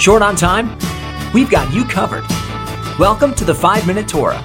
Short 0.00 0.22
on 0.22 0.34
time? 0.34 0.78
We've 1.34 1.50
got 1.50 1.74
you 1.74 1.84
covered. 1.84 2.24
Welcome 2.98 3.34
to 3.34 3.44
the 3.44 3.54
5 3.54 3.86
Minute 3.86 4.08
Torah, 4.08 4.38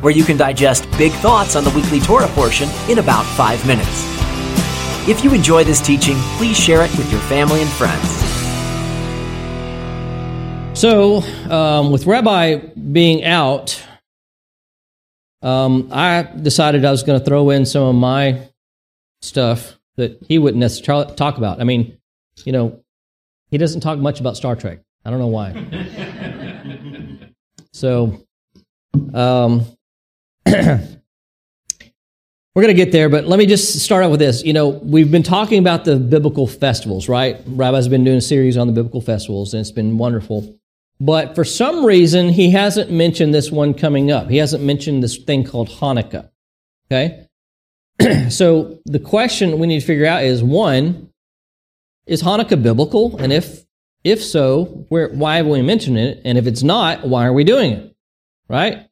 where 0.00 0.12
you 0.12 0.24
can 0.24 0.36
digest 0.36 0.90
big 0.98 1.12
thoughts 1.12 1.54
on 1.54 1.62
the 1.62 1.70
weekly 1.70 2.00
Torah 2.00 2.26
portion 2.30 2.68
in 2.88 2.98
about 2.98 3.24
5 3.36 3.64
minutes. 3.64 3.88
If 5.08 5.22
you 5.22 5.32
enjoy 5.34 5.62
this 5.62 5.80
teaching, 5.80 6.16
please 6.36 6.58
share 6.58 6.82
it 6.82 6.90
with 6.98 7.12
your 7.12 7.20
family 7.20 7.60
and 7.62 7.70
friends. 7.70 8.08
So, 10.76 11.22
um, 11.48 11.92
with 11.92 12.04
Rabbi 12.04 12.56
being 12.56 13.22
out, 13.22 13.80
um, 15.42 15.90
I 15.92 16.24
decided 16.24 16.84
I 16.84 16.90
was 16.90 17.04
going 17.04 17.20
to 17.20 17.24
throw 17.24 17.50
in 17.50 17.66
some 17.66 17.84
of 17.84 17.94
my 17.94 18.48
stuff 19.22 19.78
that 19.94 20.18
he 20.26 20.40
wouldn't 20.40 20.58
necessarily 20.58 21.14
talk 21.14 21.38
about. 21.38 21.60
I 21.60 21.64
mean, 21.64 21.96
you 22.44 22.50
know, 22.50 22.82
he 23.52 23.58
doesn't 23.58 23.82
talk 23.82 24.00
much 24.00 24.18
about 24.18 24.36
Star 24.36 24.56
Trek. 24.56 24.80
I 25.08 25.10
don't 25.10 25.20
know 25.20 25.28
why. 25.28 25.54
so, 27.72 28.22
um, 29.14 29.64
we're 30.46 30.82
going 32.54 32.66
to 32.66 32.74
get 32.74 32.92
there, 32.92 33.08
but 33.08 33.24
let 33.24 33.38
me 33.38 33.46
just 33.46 33.80
start 33.80 34.04
out 34.04 34.10
with 34.10 34.20
this. 34.20 34.44
You 34.44 34.52
know, 34.52 34.68
we've 34.68 35.10
been 35.10 35.22
talking 35.22 35.60
about 35.60 35.86
the 35.86 35.96
biblical 35.96 36.46
festivals, 36.46 37.08
right? 37.08 37.38
Rabbi's 37.46 37.88
been 37.88 38.04
doing 38.04 38.18
a 38.18 38.20
series 38.20 38.58
on 38.58 38.66
the 38.66 38.74
biblical 38.74 39.00
festivals, 39.00 39.54
and 39.54 39.62
it's 39.62 39.70
been 39.70 39.96
wonderful. 39.96 40.54
But 41.00 41.34
for 41.34 41.42
some 41.42 41.86
reason, 41.86 42.28
he 42.28 42.50
hasn't 42.50 42.90
mentioned 42.90 43.32
this 43.32 43.50
one 43.50 43.72
coming 43.72 44.10
up. 44.10 44.28
He 44.28 44.36
hasn't 44.36 44.62
mentioned 44.62 45.02
this 45.02 45.16
thing 45.16 45.42
called 45.42 45.70
Hanukkah. 45.70 46.28
Okay? 46.92 47.26
so 48.28 48.78
the 48.84 49.00
question 49.00 49.58
we 49.58 49.68
need 49.68 49.80
to 49.80 49.86
figure 49.86 50.04
out 50.04 50.22
is 50.22 50.42
one, 50.42 51.08
is 52.06 52.22
Hanukkah 52.22 52.62
biblical? 52.62 53.16
And 53.16 53.32
if 53.32 53.64
if 54.04 54.22
so, 54.22 54.64
where 54.88 55.08
why 55.08 55.36
have 55.36 55.46
we 55.46 55.62
mentioned 55.62 55.98
it? 55.98 56.22
And 56.24 56.38
if 56.38 56.46
it's 56.46 56.62
not, 56.62 57.06
why 57.06 57.26
are 57.26 57.32
we 57.32 57.44
doing 57.44 57.72
it? 57.72 57.96
Right? 58.48 58.88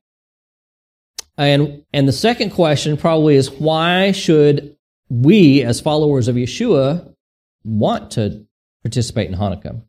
And 1.39 1.85
and 1.93 2.09
the 2.09 2.13
second 2.13 2.51
question 2.51 2.97
probably 2.97 3.37
is 3.37 3.51
why 3.51 4.13
should 4.13 4.77
we 5.09 5.63
as 5.63 5.81
followers 5.81 6.29
of 6.29 6.37
Yeshua 6.37 7.15
want 7.65 8.11
to 8.13 8.47
participate 8.83 9.29
in 9.29 9.37
Hanukkah? 9.37 9.83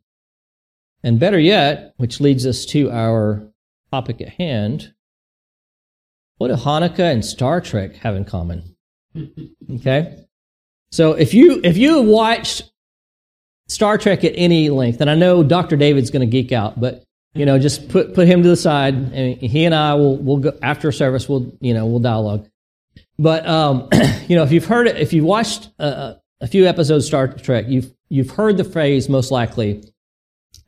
And 1.02 1.20
better 1.20 1.38
yet, 1.38 1.94
which 1.96 2.20
leads 2.20 2.44
us 2.46 2.64
to 2.66 2.90
our 2.90 3.48
topic 3.90 4.20
at 4.20 4.30
hand, 4.30 4.92
what 6.38 6.48
do 6.48 6.54
Hanukkah 6.54 7.12
and 7.12 7.24
Star 7.24 7.60
Trek 7.60 7.96
have 7.96 8.14
in 8.16 8.24
common? 8.24 8.76
Okay? 9.70 10.24
So 10.90 11.12
if 11.12 11.34
you 11.34 11.60
if 11.62 11.76
you 11.76 11.98
have 11.98 12.06
watched 12.06 12.70
Star 13.68 13.98
Trek 13.98 14.24
at 14.24 14.32
any 14.34 14.70
length, 14.70 15.00
and 15.00 15.10
I 15.10 15.14
know 15.14 15.42
Dr. 15.42 15.76
David's 15.76 16.10
going 16.10 16.28
to 16.28 16.30
geek 16.30 16.52
out, 16.52 16.80
but 16.80 17.04
you 17.34 17.44
know, 17.46 17.58
just 17.58 17.88
put 17.88 18.14
put 18.14 18.26
him 18.26 18.42
to 18.42 18.48
the 18.48 18.56
side, 18.56 18.94
and 18.94 19.36
he 19.36 19.64
and 19.64 19.74
I 19.74 19.94
will 19.94 20.16
will 20.16 20.38
go 20.38 20.58
after 20.62 20.90
service. 20.90 21.28
We'll 21.28 21.52
you 21.60 21.74
know 21.74 21.86
we'll 21.86 22.00
dialogue. 22.00 22.48
But 23.18 23.46
um, 23.46 23.88
you 24.28 24.36
know, 24.36 24.42
if 24.42 24.52
you've 24.52 24.64
heard 24.64 24.86
it, 24.86 24.96
if 24.96 25.12
you've 25.12 25.24
watched 25.24 25.70
uh, 25.78 26.14
a 26.40 26.46
few 26.46 26.66
episodes 26.66 27.04
of 27.04 27.08
Star 27.08 27.28
Trek, 27.28 27.66
you've 27.68 27.92
you've 28.08 28.30
heard 28.30 28.56
the 28.56 28.64
phrase 28.64 29.08
most 29.08 29.30
likely, 29.30 29.84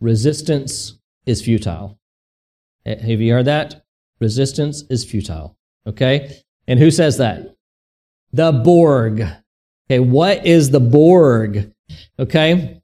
"Resistance 0.01 0.99
is 1.27 1.43
futile." 1.43 1.99
Have 2.87 3.21
you 3.21 3.33
heard 3.33 3.47
that? 3.47 3.85
Resistance 4.21 4.85
is 4.91 5.05
futile. 5.05 5.57
Okay, 5.87 6.41
and 6.67 6.79
who 6.79 6.91
says 6.91 7.17
that? 7.17 7.57
The 8.33 8.53
Borg. 8.53 9.23
Okay, 9.91 10.01
what 10.01 10.47
is 10.47 10.71
the 10.71 10.81
Borg? 10.81 11.73
Okay, 12.19 12.80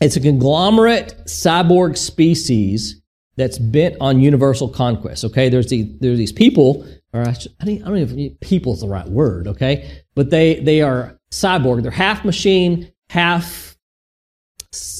it's 0.00 0.16
a 0.16 0.20
conglomerate 0.20 1.14
cyborg 1.26 1.96
species 1.96 3.00
that's 3.36 3.58
bent 3.58 3.96
on 4.00 4.20
universal 4.20 4.68
conquest. 4.68 5.24
Okay, 5.24 5.48
there's 5.48 5.68
the 5.68 5.82
there's 6.00 6.18
these 6.18 6.32
people, 6.32 6.86
or 7.12 7.22
I, 7.22 7.32
should, 7.32 7.52
I, 7.60 7.64
don't, 7.64 7.82
I 7.82 7.86
don't 7.86 7.98
even 7.98 8.18
if 8.18 8.40
people 8.40 8.72
is 8.74 8.80
the 8.80 8.88
right 8.88 9.08
word. 9.08 9.48
Okay, 9.48 10.02
but 10.14 10.30
they 10.30 10.60
they 10.60 10.82
are 10.82 11.18
cyborg. 11.30 11.82
They're 11.82 11.90
half 11.90 12.24
machine, 12.24 12.92
half 13.08 13.76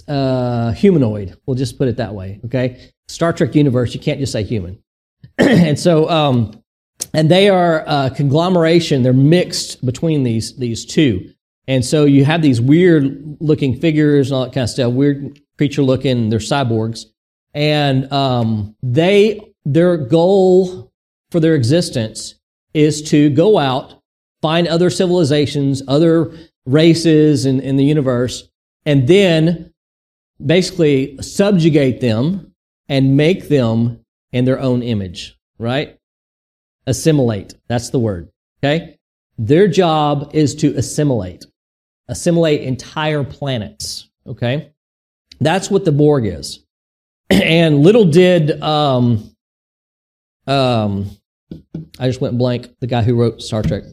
uh, 0.06 0.72
humanoid. 0.72 1.36
We'll 1.46 1.56
just 1.56 1.78
put 1.78 1.88
it 1.88 1.96
that 1.98 2.14
way. 2.14 2.40
Okay, 2.46 2.90
Star 3.08 3.32
Trek 3.32 3.54
universe, 3.54 3.94
you 3.94 4.00
can't 4.00 4.20
just 4.20 4.32
say 4.32 4.42
human. 4.44 4.82
and 5.38 5.78
so 5.78 6.08
um, 6.08 6.62
and 7.14 7.30
they 7.30 7.48
are 7.48 7.84
a 7.86 8.10
conglomeration. 8.14 9.02
They're 9.02 9.12
mixed 9.12 9.84
between 9.84 10.22
these 10.22 10.56
these 10.56 10.84
two, 10.84 11.32
and 11.68 11.84
so 11.84 12.04
you 12.04 12.24
have 12.24 12.42
these 12.42 12.60
weird 12.60 13.36
looking 13.40 13.78
figures 13.78 14.30
and 14.30 14.36
all 14.36 14.44
that 14.44 14.52
kind 14.52 14.64
of 14.64 14.70
stuff. 14.70 14.92
Weird 14.92 15.40
creature 15.56 15.82
looking. 15.82 16.30
They're 16.30 16.40
cyborgs, 16.40 17.04
and 17.54 18.12
um, 18.12 18.74
they 18.82 19.40
their 19.64 19.96
goal 19.96 20.90
for 21.30 21.38
their 21.38 21.54
existence 21.54 22.34
is 22.74 23.02
to 23.10 23.30
go 23.30 23.58
out, 23.58 24.02
find 24.42 24.66
other 24.66 24.90
civilizations, 24.90 25.82
other 25.86 26.32
races 26.66 27.46
in, 27.46 27.60
in 27.60 27.76
the 27.76 27.84
universe, 27.84 28.48
and 28.84 29.06
then 29.06 29.72
basically 30.44 31.16
subjugate 31.20 32.00
them 32.00 32.52
and 32.88 33.16
make 33.16 33.48
them 33.48 34.00
in 34.32 34.44
their 34.44 34.58
own 34.58 34.82
image, 34.82 35.38
right? 35.58 35.98
assimilate. 36.88 37.54
That's 37.68 37.90
the 37.90 37.98
word. 38.00 38.30
Okay. 38.64 38.96
Their 39.36 39.68
job 39.68 40.30
is 40.34 40.56
to 40.56 40.74
assimilate, 40.74 41.46
assimilate 42.08 42.62
entire 42.62 43.24
planets. 43.24 44.08
Okay. 44.26 44.72
That's 45.40 45.70
what 45.70 45.84
the 45.84 45.92
Borg 45.92 46.26
is. 46.26 46.64
And 47.30 47.82
little 47.82 48.06
did, 48.06 48.60
um, 48.62 49.30
um, 50.46 51.10
I 51.98 52.06
just 52.06 52.22
went 52.22 52.38
blank. 52.38 52.68
The 52.80 52.86
guy 52.86 53.02
who 53.02 53.14
wrote 53.14 53.42
Star 53.42 53.62
Trek. 53.62 53.84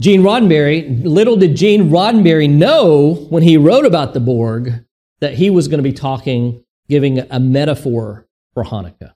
Gene 0.00 0.22
Roddenberry, 0.22 1.04
little 1.04 1.36
did 1.36 1.54
Gene 1.54 1.90
Roddenberry 1.90 2.48
know 2.50 3.26
when 3.28 3.42
he 3.42 3.56
wrote 3.56 3.84
about 3.84 4.14
the 4.14 4.20
Borg 4.20 4.84
that 5.20 5.34
he 5.34 5.50
was 5.50 5.68
going 5.68 5.78
to 5.78 5.82
be 5.82 5.92
talking, 5.92 6.64
giving 6.88 7.18
a 7.18 7.38
metaphor 7.38 8.26
for 8.54 8.64
Hanukkah. 8.64 9.12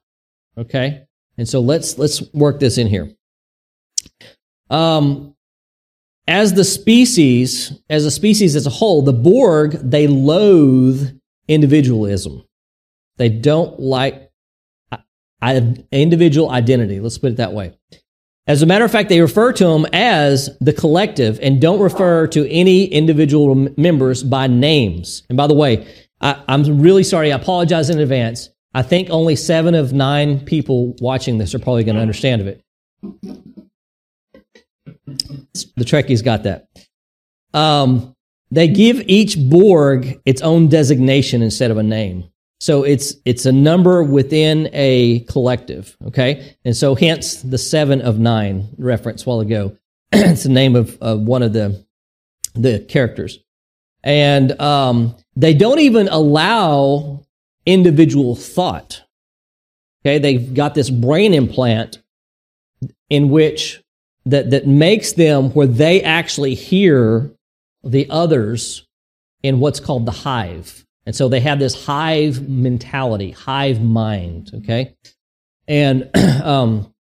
Okay? 0.57 1.07
And 1.39 1.49
so 1.49 1.61
let's 1.61 1.99
let's 1.99 2.23
work 2.33 2.61
this 2.61 2.79
in 2.79 2.87
here. 2.87 3.11
Um, 4.71 5.36
as 6.29 6.55
the 6.55 6.65
species, 6.65 7.73
as 7.89 8.05
a 8.05 8.11
species 8.11 8.57
as 8.57 8.67
a 8.67 8.71
whole, 8.71 9.03
the 9.03 9.13
Borg 9.13 9.73
they 9.73 10.07
loathe 10.07 11.19
individualism. 11.49 12.45
They 13.17 13.29
don't 13.29 13.79
like 13.79 14.31
individual 15.93 16.51
identity. 16.51 17.01
Let's 17.01 17.19
put 17.19 17.33
it 17.33 17.37
that 17.37 17.53
way. 17.53 17.79
As 18.47 18.63
a 18.63 18.67
matter 18.67 18.85
of 18.85 18.93
fact, 18.93 19.09
they 19.09 19.21
refer 19.21 19.53
to 19.53 19.65
them 19.65 19.87
as 19.93 20.57
the 20.61 20.73
collective 20.73 21.39
and 21.43 21.61
don't 21.61 21.81
refer 21.81 22.29
to 22.29 22.49
any 22.49 22.85
individual 22.85 23.55
members 23.77 24.23
by 24.23 24.47
names. 24.47 25.25
And 25.29 25.37
by 25.37 25.49
the 25.49 25.55
way, 25.55 25.87
I, 26.21 26.43
am 26.49 26.81
really 26.81 27.03
sorry. 27.03 27.33
I 27.33 27.37
apologize 27.37 27.91
in 27.91 27.99
advance. 27.99 28.49
I 28.73 28.83
think 28.83 29.11
only 29.11 29.37
seven 29.37 29.75
of 29.75 29.93
nine 29.93 30.41
people 30.41 30.95
watching 31.01 31.39
this 31.39 31.55
are 31.55 31.59
probably 31.59 31.83
going 31.83 31.97
to 31.97 32.03
understand 32.03 32.41
of 32.41 32.47
it. 32.47 32.63
The 35.07 35.85
Trekkies 35.85 36.25
got 36.25 36.43
that. 36.45 36.69
Um, 37.55 38.15
they 38.51 38.69
give 38.69 39.03
each 39.07 39.39
Borg 39.39 40.21
its 40.25 40.43
own 40.43 40.69
designation 40.69 41.43
instead 41.43 41.71
of 41.71 41.79
a 41.79 41.83
name. 41.83 42.31
So 42.61 42.85
it's 42.85 43.15
it's 43.25 43.45
a 43.45 43.53
number 43.53 44.03
within 44.03 44.71
a 44.73 45.21
collective, 45.29 45.97
okay? 46.07 46.57
And 46.65 46.77
so 46.77 46.95
hence 46.95 47.43
the 47.43 47.59
seven 47.59 48.01
of 48.01 48.19
nine 48.19 48.69
reference 48.79 49.27
while 49.27 49.41
ago. 49.41 49.77
it's 50.13 50.45
the 50.45 50.49
name 50.49 50.75
of, 50.75 50.97
of 51.01 51.21
one 51.21 51.43
of 51.43 51.53
the 51.53 51.85
the 52.55 52.81
characters. 52.81 53.39
And 54.03 54.59
um, 54.61 55.17
they 55.35 55.53
don't 55.53 55.81
even 55.81 56.09
allow 56.09 57.27
individual 57.67 58.37
thought. 58.37 59.03
Okay, 60.03 60.19
they've 60.19 60.55
got 60.55 60.75
this 60.75 60.89
brain 60.89 61.35
implant 61.35 62.01
in 63.11 63.29
which 63.29 63.83
that, 64.27 64.51
that 64.51 64.67
makes 64.67 65.13
them 65.13 65.51
where 65.51 65.67
they 65.67 66.03
actually 66.03 66.55
hear 66.55 67.31
the 67.83 68.09
others 68.11 68.87
in 69.43 69.61
what's 69.61 69.81
called 69.81 70.05
the 70.05 70.13
hive. 70.13 70.85
And 71.07 71.15
so 71.15 71.29
they 71.29 71.41
have 71.41 71.61
this 71.61 71.87
hive 71.87 72.49
mentality, 72.49 73.31
hive 73.31 73.81
mind, 73.81 74.51
okay? 74.53 74.95
And 75.69 76.11
um, 76.43 76.93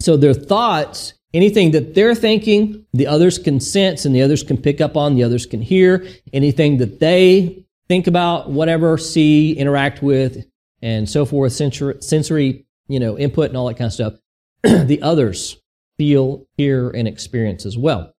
so 0.00 0.16
their 0.16 0.34
thoughts, 0.34 1.14
anything 1.34 1.72
that 1.72 1.94
they're 1.94 2.14
thinking, 2.14 2.86
the 2.92 3.08
others 3.08 3.38
can 3.38 3.58
sense 3.58 4.04
and 4.04 4.14
the 4.14 4.22
others 4.22 4.44
can 4.44 4.56
pick 4.56 4.80
up 4.80 4.96
on, 4.96 5.16
the 5.16 5.24
others 5.24 5.44
can 5.44 5.60
hear. 5.60 6.06
Anything 6.32 6.78
that 6.78 7.00
they 7.00 7.64
think 7.88 8.06
about 8.06 8.50
whatever, 8.50 8.96
see, 8.96 9.52
interact 9.54 10.02
with, 10.02 10.46
and 10.80 11.10
so 11.10 11.24
forth, 11.24 11.52
sensory, 11.52 11.96
sensory 12.00 12.64
you 12.86 13.00
know, 13.00 13.18
input 13.18 13.48
and 13.48 13.56
all 13.56 13.66
that 13.66 13.76
kind 13.76 13.86
of 13.86 13.92
stuff, 13.92 14.14
the 14.62 15.02
others 15.02 15.56
feel, 15.98 16.46
hear, 16.56 16.88
and 16.90 17.06
experience 17.06 17.66
as 17.66 17.76
well. 17.76 18.14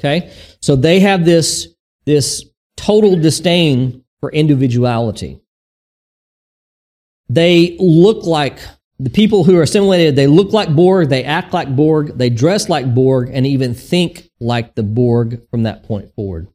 Okay? 0.00 0.32
So 0.60 0.74
they 0.74 1.00
have 1.00 1.24
this, 1.24 1.68
this 2.04 2.44
total 2.76 3.16
disdain 3.16 4.04
for 4.20 4.32
individuality. 4.32 5.40
they 7.28 7.76
look 7.78 8.24
like 8.24 8.58
the 8.98 9.10
people 9.10 9.44
who 9.44 9.56
are 9.56 9.62
assimilated, 9.62 10.16
they 10.16 10.26
look 10.26 10.52
like 10.52 10.74
Borg, 10.74 11.08
they 11.08 11.24
act 11.24 11.52
like 11.52 11.74
Borg, 11.74 12.16
they 12.16 12.30
dress 12.30 12.68
like 12.68 12.94
Borg, 12.94 13.30
and 13.32 13.46
even 13.46 13.74
think 13.74 14.30
like 14.40 14.74
the 14.74 14.82
Borg 14.82 15.42
from 15.50 15.64
that 15.64 15.82
point 15.82 16.14
forward. 16.14 16.48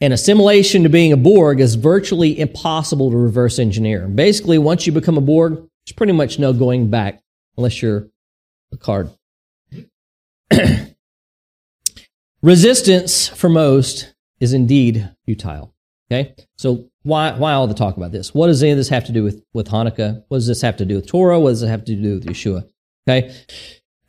And 0.00 0.12
assimilation 0.12 0.82
to 0.82 0.88
being 0.88 1.12
a 1.12 1.16
Borg 1.16 1.60
is 1.60 1.74
virtually 1.74 2.38
impossible 2.38 3.10
to 3.10 3.16
reverse 3.16 3.58
engineer. 3.58 4.06
Basically, 4.08 4.58
once 4.58 4.86
you 4.86 4.92
become 4.92 5.16
a 5.16 5.22
Borg, 5.22 5.54
there's 5.54 5.96
pretty 5.96 6.12
much 6.12 6.38
no 6.38 6.52
going 6.52 6.90
back 6.90 7.22
unless 7.56 7.80
you're 7.80 8.08
card. 8.80 9.10
Resistance 12.42 13.28
for 13.28 13.48
most 13.48 14.14
is 14.40 14.52
indeed 14.52 15.10
futile. 15.24 15.74
Okay? 16.10 16.34
So 16.56 16.88
why, 17.02 17.32
why 17.32 17.52
all 17.52 17.66
the 17.66 17.74
talk 17.74 17.96
about 17.96 18.12
this? 18.12 18.34
What 18.34 18.48
does 18.48 18.62
any 18.62 18.72
of 18.72 18.78
this 18.78 18.88
have 18.88 19.04
to 19.06 19.12
do 19.12 19.22
with, 19.22 19.42
with 19.52 19.68
Hanukkah? 19.68 20.24
What 20.28 20.38
does 20.38 20.46
this 20.46 20.62
have 20.62 20.76
to 20.78 20.84
do 20.84 20.96
with 20.96 21.06
Torah? 21.08 21.40
What 21.40 21.50
does 21.50 21.62
it 21.62 21.68
have 21.68 21.84
to 21.84 21.94
do 21.94 22.14
with 22.14 22.26
Yeshua? 22.26 22.68
Okay? 23.08 23.34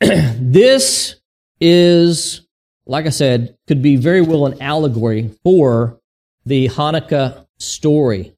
this 0.00 1.16
is, 1.60 2.46
like 2.86 3.06
I 3.06 3.10
said, 3.10 3.56
could 3.66 3.82
be 3.82 3.96
very 3.96 4.20
well 4.20 4.46
an 4.46 4.60
allegory 4.60 5.30
for 5.42 5.98
the 6.46 6.68
Hanukkah 6.68 7.46
story. 7.58 8.34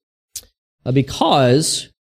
Uh, 0.85 0.93
because, 0.93 1.93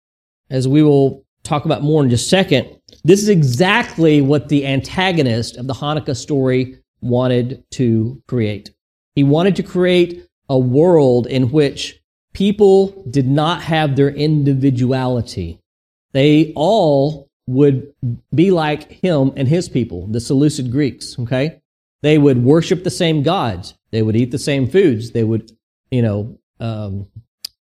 as 0.50 0.68
we 0.68 0.82
will 0.82 1.24
talk 1.42 1.64
about 1.64 1.82
more 1.82 2.02
in 2.02 2.10
just 2.10 2.26
a 2.26 2.28
second, 2.28 2.77
this 3.04 3.22
is 3.22 3.28
exactly 3.28 4.20
what 4.20 4.48
the 4.48 4.66
antagonist 4.66 5.56
of 5.56 5.66
the 5.66 5.74
Hanukkah 5.74 6.16
story 6.16 6.78
wanted 7.00 7.64
to 7.72 8.22
create. 8.26 8.70
He 9.14 9.24
wanted 9.24 9.56
to 9.56 9.62
create 9.62 10.26
a 10.48 10.58
world 10.58 11.26
in 11.26 11.50
which 11.50 12.00
people 12.32 13.04
did 13.10 13.26
not 13.26 13.62
have 13.62 13.96
their 13.96 14.10
individuality. 14.10 15.60
They 16.12 16.52
all 16.54 17.28
would 17.46 17.92
be 18.34 18.50
like 18.50 18.90
him 18.90 19.32
and 19.36 19.48
his 19.48 19.68
people, 19.68 20.06
the 20.06 20.20
Seleucid 20.20 20.70
Greeks, 20.70 21.18
okay? 21.18 21.60
They 22.02 22.18
would 22.18 22.42
worship 22.44 22.84
the 22.84 22.90
same 22.90 23.22
gods. 23.22 23.74
They 23.90 24.02
would 24.02 24.16
eat 24.16 24.30
the 24.30 24.38
same 24.38 24.68
foods. 24.68 25.10
They 25.10 25.24
would, 25.24 25.50
you 25.90 26.02
know, 26.02 26.38
um, 26.60 27.08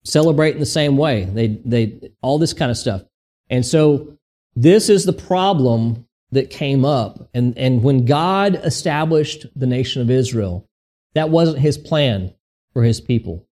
celebrate 0.03 0.55
in 0.55 0.59
the 0.59 0.65
same 0.65 0.97
way. 0.97 1.25
They, 1.25 1.47
they, 1.63 2.11
all 2.21 2.39
this 2.39 2.53
kind 2.53 2.71
of 2.71 2.77
stuff. 2.77 3.03
And 3.49 3.65
so 3.65 4.18
this 4.61 4.89
is 4.89 5.05
the 5.05 5.13
problem 5.13 6.05
that 6.31 6.49
came 6.49 6.83
up. 6.83 7.29
And, 7.33 7.57
and 7.57 7.81
when 7.81 8.05
God 8.05 8.59
established 8.63 9.45
the 9.55 9.65
nation 9.65 10.01
of 10.01 10.11
Israel, 10.11 10.67
that 11.15 11.29
wasn't 11.29 11.59
his 11.59 11.77
plan 11.77 12.33
for 12.73 12.83
his 12.83 12.99
people. 12.99 13.47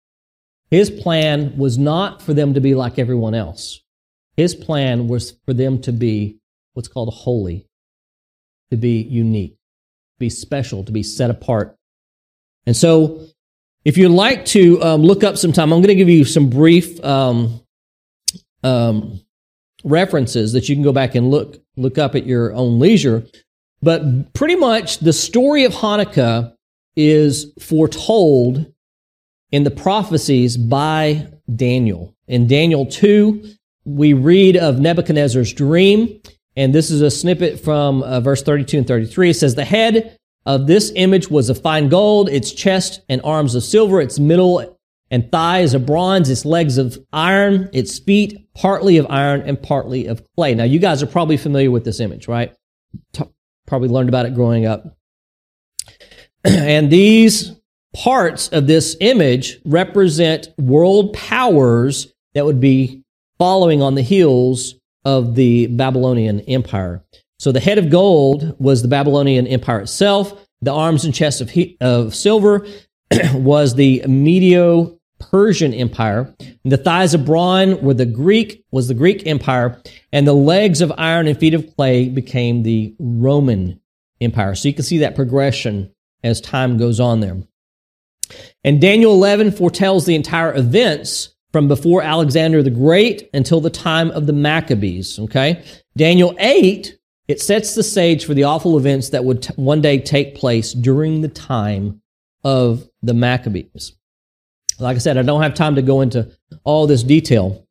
His 0.69 0.91
plan 0.91 1.57
was 1.57 1.79
not 1.79 2.21
for 2.21 2.35
them 2.35 2.55
to 2.55 2.61
be 2.61 2.75
like 2.75 2.99
everyone 2.99 3.35
else. 3.35 3.81
His 4.37 4.55
plan 4.55 5.07
was 5.07 5.37
for 5.47 5.55
them 5.55 5.81
to 5.83 5.93
be 5.93 6.41
what's 6.75 6.89
called 6.89 7.15
holy, 7.15 7.69
to 8.71 8.77
be 8.77 9.01
unique, 9.01 9.53
to 9.53 10.19
be 10.19 10.29
special, 10.29 10.83
to 10.85 10.93
be 10.93 11.05
set 11.05 11.31
apart. 11.31 11.77
And 12.67 12.77
so, 12.77 13.27
if 13.85 13.97
you'd 13.97 14.11
like 14.11 14.45
to 14.47 14.83
um, 14.83 15.03
look 15.03 15.23
up 15.23 15.37
some 15.37 15.53
time, 15.53 15.73
I'm 15.73 15.79
going 15.79 15.89
to 15.89 15.95
give 15.95 16.09
you 16.09 16.25
some 16.25 16.51
brief 16.51 17.03
um, 17.05 17.61
um, 18.65 19.21
references 19.87 20.53
that 20.53 20.69
you 20.69 20.75
can 20.77 20.83
go 20.83 20.93
back 20.93 21.15
and 21.15 21.31
look 21.31 21.63
look 21.77 21.97
up 21.97 22.15
at 22.15 22.27
your 22.27 22.53
own 22.53 22.79
leisure. 22.79 23.25
But 23.83 24.35
pretty 24.35 24.57
much 24.57 24.99
the 24.99 25.13
story 25.13 25.65
of 25.65 25.73
Hanukkah 25.73 26.55
is 26.97 27.53
foretold 27.61 28.73
in 29.53 29.65
the 29.65 29.71
prophecies 29.71 30.57
by 30.57 31.29
Daniel. 31.55 32.15
In 32.27 32.49
Daniel 32.49 32.87
2, 32.87 33.55
we 33.85 34.13
read 34.13 34.57
of 34.57 34.81
Nebuchadnezzar's 34.81 35.53
dream, 35.53 36.21
and 36.57 36.75
this 36.75 36.91
is 36.91 37.03
a 37.03 37.11
snippet 37.11 37.61
from 37.61 38.03
uh, 38.03 38.21
verse 38.21 38.43
32 38.43 38.79
and 38.79 38.87
33. 38.87 39.31
It 39.31 39.35
says, 39.35 39.55
The 39.55 39.65
head 39.65 40.19
of 40.45 40.67
this 40.67 40.91
image 40.97 41.31
was 41.31 41.49
of 41.49 41.61
fine 41.61 41.89
gold, 41.89 42.29
its 42.29 42.53
chest 42.53 43.03
and 43.09 43.21
arms 43.23 43.55
of 43.55 43.63
silver, 43.63 44.01
its 44.01 44.19
middle 44.19 44.76
and 45.11 45.31
thighs 45.31 45.75
of 45.75 45.87
bronze, 45.87 46.29
its 46.31 46.45
legs 46.45 46.79
of 46.79 46.99
iron, 47.13 47.69
its 47.73 47.99
feet 47.99 48.49
partly 48.55 48.97
of 48.97 49.07
iron 49.09 49.43
and 49.43 49.63
partly 49.63 50.07
of 50.07 50.23
clay. 50.35 50.55
Now, 50.55 50.65
you 50.65 50.79
guys 50.79 51.03
are 51.03 51.07
probably 51.07 51.37
familiar 51.37 51.71
with 51.71 51.85
this 51.85 52.01
image, 52.01 52.29
right? 52.29 52.55
T- 53.13 53.25
probably 53.67 53.89
learned 53.89 54.09
about 54.09 54.27
it 54.27 54.35
growing 54.35 54.67
up. 54.67 54.97
and 56.45 56.91
these 56.91 57.53
parts 57.95 58.49
of 58.49 58.67
this 58.67 58.97
image 59.01 59.61
represent 59.65 60.49
world 60.59 61.13
powers 61.15 62.13
that 62.35 62.45
would 62.45 62.61
be 62.61 63.03
following 63.39 63.83
on 63.83 63.95
the 63.95 64.03
heels 64.03 64.75
of 65.05 65.35
the 65.35 65.67
Babylonian 65.69 66.41
Empire. 66.41 67.03
So 67.39 67.53
the 67.53 67.61
head 67.61 67.79
of 67.79 67.91
gold 67.91 68.57
was 68.59 68.83
the 68.83 68.89
Babylonian 68.89 69.47
Empire 69.47 69.81
itself. 69.81 70.47
The 70.63 70.73
arms 70.73 71.05
and 71.05 71.15
chest 71.15 71.41
of, 71.41 71.51
he- 71.51 71.77
of 71.81 72.15
silver 72.15 72.67
was 73.35 73.75
the 73.75 74.03
Medio 74.07 74.96
Persian 75.19 75.73
Empire. 75.75 76.35
The 76.65 76.77
thighs 76.77 77.15
of 77.15 77.25
bronze 77.25 77.81
were 77.81 77.95
the 77.95 78.07
Greek 78.07 78.65
was 78.71 78.89
the 78.89 78.95
Greek 78.95 79.27
Empire, 79.27 79.81
and 80.13 80.27
the 80.27 80.35
legs 80.35 80.81
of 80.81 80.93
iron 80.97 81.27
and 81.27 81.39
feet 81.39 81.55
of 81.55 81.75
clay 81.77 82.09
became 82.09 82.63
the 82.63 82.95
Roman 82.99 83.81
Empire. 84.21 84.55
So 84.55 84.69
you 84.69 84.75
can 84.75 84.85
see 84.85 84.99
that 84.99 85.17
progression 85.17 85.93
as 86.23 86.41
time 86.41 86.79
goes 86.79 87.01
on 87.01 87.21
there. 87.21 87.37
And 88.65 88.81
Daniel 88.81 89.13
11 89.13 89.53
foretells 89.53 90.07
the 90.07 90.17
entire 90.17 90.55
events 90.55 91.35
from 91.53 91.69
before 91.69 92.03
Alexander 92.03 92.63
the 92.63 92.71
Great 92.71 93.31
until 93.33 93.61
the 93.61 93.71
time 93.71 94.11
of 94.11 94.27
the 94.27 94.33
Maccabees. 94.33 95.19
Okay, 95.19 95.65
Daniel 95.97 96.35
8 96.39 96.97
it 97.29 97.41
sets 97.41 97.75
the 97.75 97.83
stage 97.83 98.25
for 98.25 98.35
the 98.35 98.45
awful 98.45 98.79
events 98.79 99.11
that 99.11 99.25
would 99.25 99.43
t- 99.43 99.53
one 99.57 99.81
day 99.81 99.99
take 99.99 100.37
place 100.37 100.73
during 100.73 101.23
the 101.23 101.29
time 101.29 102.01
of 102.45 102.89
the 103.03 103.15
Maccabees. 103.15 103.97
Like 104.79 104.97
I 104.97 104.99
said, 104.99 105.17
I 105.17 105.23
don't 105.23 105.43
have 105.43 105.55
time 105.55 105.77
to 105.77 105.83
go 105.83 106.01
into 106.01 106.31
all 106.65 106.87
this 106.87 107.03
detail, 107.03 107.67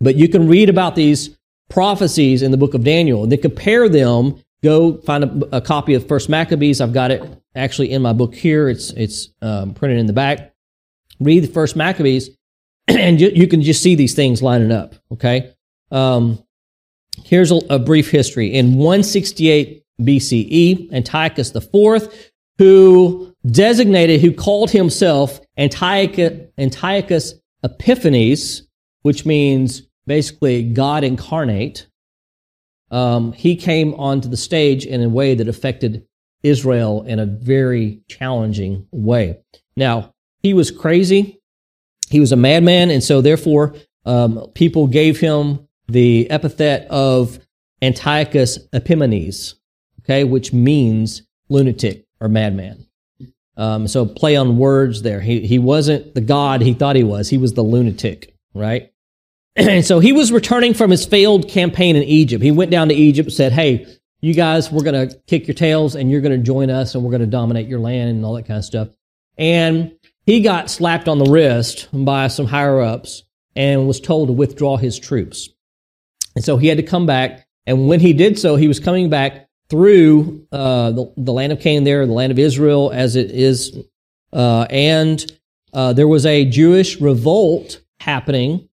but 0.00 0.16
you 0.16 0.28
can 0.28 0.48
read 0.48 0.68
about 0.68 0.94
these 0.94 1.36
prophecies 1.68 2.42
in 2.42 2.50
the 2.50 2.56
book 2.56 2.74
of 2.74 2.84
Daniel 2.84 3.22
and 3.22 3.32
then 3.32 3.40
compare 3.40 3.88
them. 3.88 4.42
Go 4.62 4.98
find 4.98 5.24
a, 5.24 5.56
a 5.56 5.60
copy 5.60 5.94
of 5.94 6.06
First 6.06 6.28
Maccabees. 6.28 6.80
I've 6.80 6.92
got 6.92 7.10
it 7.10 7.22
actually 7.54 7.92
in 7.92 8.02
my 8.02 8.12
book 8.12 8.34
here. 8.34 8.68
It's 8.68 8.90
it's 8.90 9.28
um, 9.42 9.74
printed 9.74 9.98
in 9.98 10.06
the 10.06 10.12
back. 10.12 10.54
Read 11.20 11.44
the 11.44 11.48
First 11.48 11.76
Maccabees, 11.76 12.30
and 12.88 13.20
you, 13.20 13.30
you, 13.34 13.46
can 13.46 13.62
just 13.62 13.82
see 13.82 13.94
these 13.94 14.14
things 14.14 14.42
lining 14.42 14.72
up. 14.72 14.94
Okay. 15.12 15.52
Um, 15.90 16.42
here's 17.24 17.50
a, 17.50 17.60
a 17.70 17.78
brief 17.78 18.10
history. 18.10 18.54
In 18.54 18.74
168 18.74 19.82
BCE, 20.00 20.92
Antiochus 20.92 21.54
IV, 21.54 22.32
who 22.58 23.34
designated, 23.50 24.20
who 24.20 24.32
called 24.32 24.70
himself 24.70 25.40
Antiochus, 25.56 26.48
Antiochus 26.58 27.34
Epiphanes, 27.62 28.62
which 29.02 29.24
means 29.24 29.82
basically 30.06 30.62
God 30.62 31.04
incarnate, 31.04 31.86
um, 32.90 33.32
he 33.32 33.56
came 33.56 33.94
onto 33.94 34.28
the 34.28 34.36
stage 34.36 34.86
in 34.86 35.02
a 35.02 35.08
way 35.08 35.34
that 35.34 35.48
affected 35.48 36.06
Israel 36.42 37.02
in 37.02 37.18
a 37.18 37.26
very 37.26 38.00
challenging 38.08 38.86
way. 38.92 39.38
Now, 39.76 40.14
he 40.42 40.54
was 40.54 40.70
crazy. 40.70 41.40
He 42.08 42.20
was 42.20 42.32
a 42.32 42.36
madman. 42.36 42.90
And 42.90 43.02
so, 43.02 43.20
therefore, 43.20 43.74
um, 44.04 44.46
people 44.54 44.86
gave 44.86 45.18
him 45.18 45.66
the 45.88 46.30
epithet 46.30 46.86
of 46.88 47.40
Antiochus 47.82 48.58
Epimanes, 48.72 49.54
okay, 50.00 50.24
which 50.24 50.52
means 50.52 51.22
lunatic 51.48 52.06
or 52.20 52.28
madman. 52.28 52.85
Um, 53.56 53.88
so 53.88 54.04
play 54.04 54.36
on 54.36 54.58
words 54.58 55.02
there. 55.02 55.20
He, 55.20 55.46
he 55.46 55.58
wasn't 55.58 56.14
the 56.14 56.20
God 56.20 56.60
he 56.60 56.74
thought 56.74 56.96
he 56.96 57.04
was. 57.04 57.30
He 57.30 57.38
was 57.38 57.54
the 57.54 57.62
lunatic, 57.62 58.34
right? 58.54 58.92
and 59.56 59.84
so 59.84 59.98
he 59.98 60.12
was 60.12 60.30
returning 60.30 60.74
from 60.74 60.90
his 60.90 61.06
failed 61.06 61.48
campaign 61.48 61.96
in 61.96 62.02
Egypt. 62.02 62.42
He 62.42 62.50
went 62.50 62.70
down 62.70 62.88
to 62.88 62.94
Egypt 62.94 63.32
said, 63.32 63.52
Hey, 63.52 63.86
you 64.20 64.34
guys, 64.34 64.70
we're 64.70 64.82
going 64.82 65.08
to 65.08 65.16
kick 65.26 65.46
your 65.46 65.54
tails 65.54 65.94
and 65.94 66.10
you're 66.10 66.20
going 66.20 66.38
to 66.38 66.44
join 66.44 66.70
us 66.70 66.94
and 66.94 67.04
we're 67.04 67.10
going 67.10 67.20
to 67.20 67.26
dominate 67.26 67.68
your 67.68 67.80
land 67.80 68.10
and 68.10 68.24
all 68.24 68.34
that 68.34 68.46
kind 68.46 68.58
of 68.58 68.64
stuff. 68.64 68.88
And 69.38 69.92
he 70.24 70.40
got 70.40 70.70
slapped 70.70 71.08
on 71.08 71.18
the 71.18 71.30
wrist 71.30 71.88
by 71.92 72.28
some 72.28 72.46
higher 72.46 72.80
ups 72.80 73.22
and 73.54 73.86
was 73.86 74.00
told 74.00 74.28
to 74.28 74.32
withdraw 74.32 74.76
his 74.76 74.98
troops. 74.98 75.48
And 76.34 76.44
so 76.44 76.56
he 76.56 76.66
had 76.66 76.78
to 76.78 76.82
come 76.82 77.06
back. 77.06 77.46
And 77.66 77.88
when 77.88 78.00
he 78.00 78.12
did 78.12 78.38
so, 78.38 78.56
he 78.56 78.68
was 78.68 78.80
coming 78.80 79.08
back 79.10 79.45
through 79.68 80.46
uh, 80.52 80.92
the, 80.92 81.12
the 81.16 81.32
land 81.32 81.52
of 81.52 81.60
Canaan 81.60 81.84
there, 81.84 82.06
the 82.06 82.12
land 82.12 82.32
of 82.32 82.38
Israel 82.38 82.90
as 82.94 83.16
it 83.16 83.30
is. 83.30 83.76
Uh, 84.32 84.66
and 84.70 85.24
uh, 85.72 85.92
there 85.92 86.08
was 86.08 86.26
a 86.26 86.44
Jewish 86.44 87.00
revolt 87.00 87.80
happening, 88.00 88.68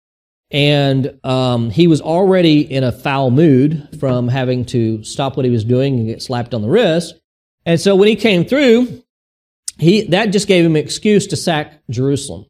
and 0.51 1.19
um, 1.23 1.71
he 1.71 1.87
was 1.87 2.01
already 2.01 2.61
in 2.61 2.83
a 2.83 2.93
foul 2.93 3.31
mood 3.31 3.89
from 4.01 4.29
having 4.29 4.65
to 4.67 5.03
stop 5.05 5.37
what 5.37 5.45
he 5.45 5.51
was 5.51 5.65
doing 5.65 5.99
and 5.99 6.07
get 6.07 6.23
slapped 6.23 6.55
on 6.55 6.63
the 6.63 6.69
wrist. 6.69 7.15
And 7.65 7.81
so 7.81 7.95
when 7.95 8.09
he 8.09 8.17
came 8.17 8.45
through, 8.45 9.03
he 9.79 10.03
that 10.09 10.27
just 10.27 10.49
gave 10.49 10.65
him 10.65 10.77
an 10.77 10.83
excuse 10.83 11.27
to 11.29 11.37
sack 11.37 11.81
Jerusalem. 11.89 12.47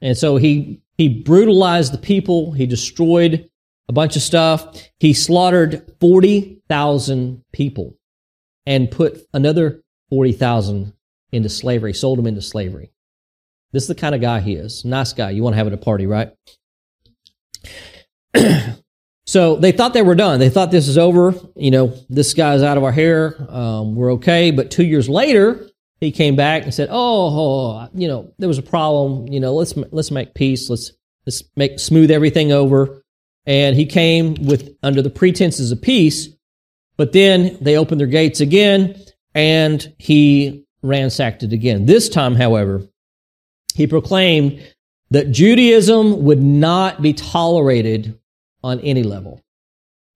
And 0.00 0.16
so 0.16 0.36
he, 0.36 0.82
he 0.98 1.08
brutalized 1.08 1.92
the 1.92 1.98
people. 1.98 2.52
He 2.52 2.66
destroyed 2.66 3.48
a 3.88 3.92
bunch 3.92 4.16
of 4.16 4.22
stuff. 4.22 4.90
He 4.98 5.12
slaughtered 5.12 5.92
40,000 6.00 7.42
people 7.52 7.96
and 8.66 8.90
put 8.90 9.20
another 9.32 9.82
40,000 10.10 10.92
into 11.32 11.48
slavery, 11.48 11.92
sold 11.94 12.18
them 12.18 12.26
into 12.26 12.42
slavery. 12.42 12.92
This 13.72 13.84
is 13.84 13.88
the 13.88 13.94
kind 13.94 14.14
of 14.14 14.20
guy 14.20 14.40
he 14.40 14.54
is. 14.54 14.84
Nice 14.84 15.12
guy. 15.12 15.30
You 15.30 15.42
want 15.42 15.54
to 15.54 15.58
have 15.58 15.66
at 15.66 15.72
a 15.72 15.78
party, 15.78 16.06
right? 16.06 16.30
so 19.26 19.56
they 19.56 19.72
thought 19.72 19.94
they 19.94 20.02
were 20.02 20.14
done. 20.14 20.38
They 20.40 20.50
thought 20.50 20.70
this 20.70 20.88
is 20.88 20.98
over. 20.98 21.34
You 21.56 21.70
know, 21.70 21.94
this 22.10 22.34
guy's 22.34 22.62
out 22.62 22.76
of 22.76 22.84
our 22.84 22.92
hair. 22.92 23.34
Um, 23.50 23.94
we're 23.94 24.12
okay. 24.14 24.50
But 24.50 24.70
two 24.70 24.84
years 24.84 25.08
later, 25.08 25.66
he 26.00 26.12
came 26.12 26.36
back 26.36 26.64
and 26.64 26.74
said, 26.74 26.88
oh, 26.90 27.88
you 27.94 28.08
know, 28.08 28.34
there 28.38 28.48
was 28.48 28.58
a 28.58 28.62
problem. 28.62 29.28
You 29.28 29.40
know, 29.40 29.54
let's 29.54 29.74
let's 29.90 30.10
make 30.10 30.34
peace. 30.34 30.68
Let's 30.68 30.92
let's 31.26 31.42
make 31.56 31.78
smooth 31.78 32.10
everything 32.10 32.52
over. 32.52 33.01
And 33.46 33.76
he 33.76 33.86
came 33.86 34.34
with 34.34 34.76
under 34.82 35.02
the 35.02 35.10
pretenses 35.10 35.72
of 35.72 35.82
peace, 35.82 36.28
but 36.96 37.12
then 37.12 37.56
they 37.60 37.76
opened 37.76 38.00
their 38.00 38.06
gates 38.06 38.40
again, 38.40 39.02
and 39.34 39.92
he 39.98 40.64
ransacked 40.82 41.42
it 41.42 41.52
again. 41.52 41.86
This 41.86 42.08
time, 42.08 42.34
however, 42.34 42.82
he 43.74 43.86
proclaimed 43.86 44.62
that 45.10 45.30
Judaism 45.30 46.24
would 46.24 46.42
not 46.42 47.02
be 47.02 47.12
tolerated 47.12 48.18
on 48.62 48.80
any 48.80 49.02
level. 49.02 49.40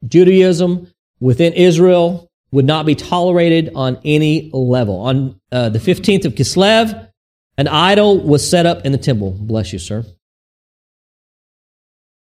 Judaism 0.06 0.92
within 1.20 1.52
Israel 1.52 2.30
would 2.52 2.64
not 2.64 2.86
be 2.86 2.94
tolerated 2.94 3.72
on 3.74 3.98
any 4.04 4.50
level. 4.52 5.00
On 5.00 5.40
uh, 5.52 5.68
the 5.68 5.78
15th 5.78 6.24
of 6.24 6.34
Kislev, 6.34 7.10
an 7.58 7.68
idol 7.68 8.20
was 8.20 8.48
set 8.48 8.66
up 8.66 8.84
in 8.84 8.92
the 8.92 8.98
temple. 8.98 9.32
Bless 9.32 9.72
you, 9.72 9.78
sir. 9.78 10.04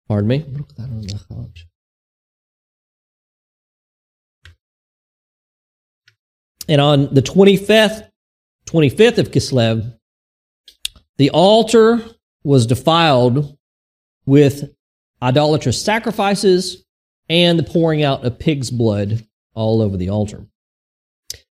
Pardon 0.07 0.27
me. 0.27 0.45
And 6.69 6.81
on 6.81 7.13
the 7.13 7.21
25th, 7.21 8.09
25th 8.65 9.17
of 9.17 9.31
Kislev, 9.31 9.97
the 11.17 11.29
altar 11.31 12.01
was 12.43 12.65
defiled 12.65 13.57
with 14.25 14.69
idolatrous 15.21 15.81
sacrifices 15.81 16.83
and 17.29 17.57
the 17.57 17.63
pouring 17.63 18.03
out 18.03 18.25
of 18.25 18.39
pig's 18.39 18.69
blood 18.69 19.25
all 19.53 19.81
over 19.81 19.97
the 19.97 20.09
altar. 20.09 20.45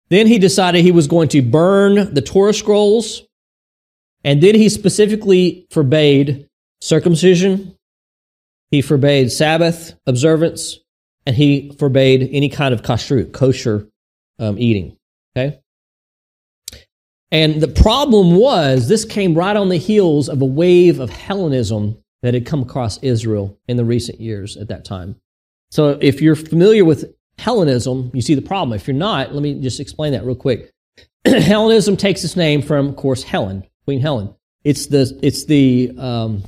Then 0.10 0.28
he 0.28 0.40
decided 0.40 0.84
he 0.84 0.92
was 0.92 1.08
going 1.08 1.30
to 1.30 1.42
burn 1.42 2.14
the 2.14 2.22
Torah 2.22 2.54
scrolls, 2.54 3.24
and 4.24 4.42
then 4.42 4.56
he 4.56 4.70
specifically 4.70 5.68
forbade 5.72 6.48
circumcision, 6.82 7.77
he 8.72 8.82
forbade 8.82 9.32
Sabbath 9.32 9.94
observance, 10.06 10.80
and 11.26 11.36
he 11.36 11.76
forbade 11.78 12.30
any 12.32 12.50
kind 12.50 12.74
of 12.74 12.82
kashrut, 12.82 13.32
kosher 13.34 13.88
um, 14.40 14.58
eating. 14.60 14.98
Okay? 15.36 15.60
And 17.32 17.62
the 17.62 17.68
problem 17.68 18.36
was, 18.36 18.88
this 18.88 19.04
came 19.04 19.36
right 19.36 19.56
on 19.56 19.70
the 19.70 19.78
heels 19.78 20.30
of 20.30 20.42
a 20.42 20.46
wave 20.46 21.00
of 21.00 21.10
Hellenism 21.10 21.98
that 22.22 22.34
had 22.34 22.46
come 22.46 22.62
across 22.62 23.02
Israel 23.04 23.58
in 23.68 23.78
the 23.78 23.86
recent 23.86 24.20
years 24.20 24.58
at 24.58 24.70
that 24.70 24.86
time. 24.86 25.18
So 25.70 25.98
if 26.02 26.22
you're 26.22 26.36
familiar 26.36 26.86
with 26.86 27.14
Hellenism, 27.38 28.12
you 28.14 28.22
see 28.22 28.36
the 28.36 28.42
problem. 28.42 28.76
If 28.76 28.88
you're 28.88 28.96
not, 28.96 29.34
let 29.34 29.44
me 29.44 29.60
just 29.60 29.80
explain 29.80 30.14
that 30.14 30.26
real 30.26 30.36
quick. 30.36 30.72
Hellenism 31.26 31.98
takes 31.98 32.24
its 32.24 32.36
name 32.36 32.62
from, 32.62 32.88
of 32.88 32.96
course, 32.96 33.24
Helen, 33.24 33.64
Queen 33.86 34.00
Helen. 34.00 34.34
It's 34.64 34.88
the, 34.88 35.20
it's 35.22 35.46
the 35.46 35.92
um, 35.98 36.44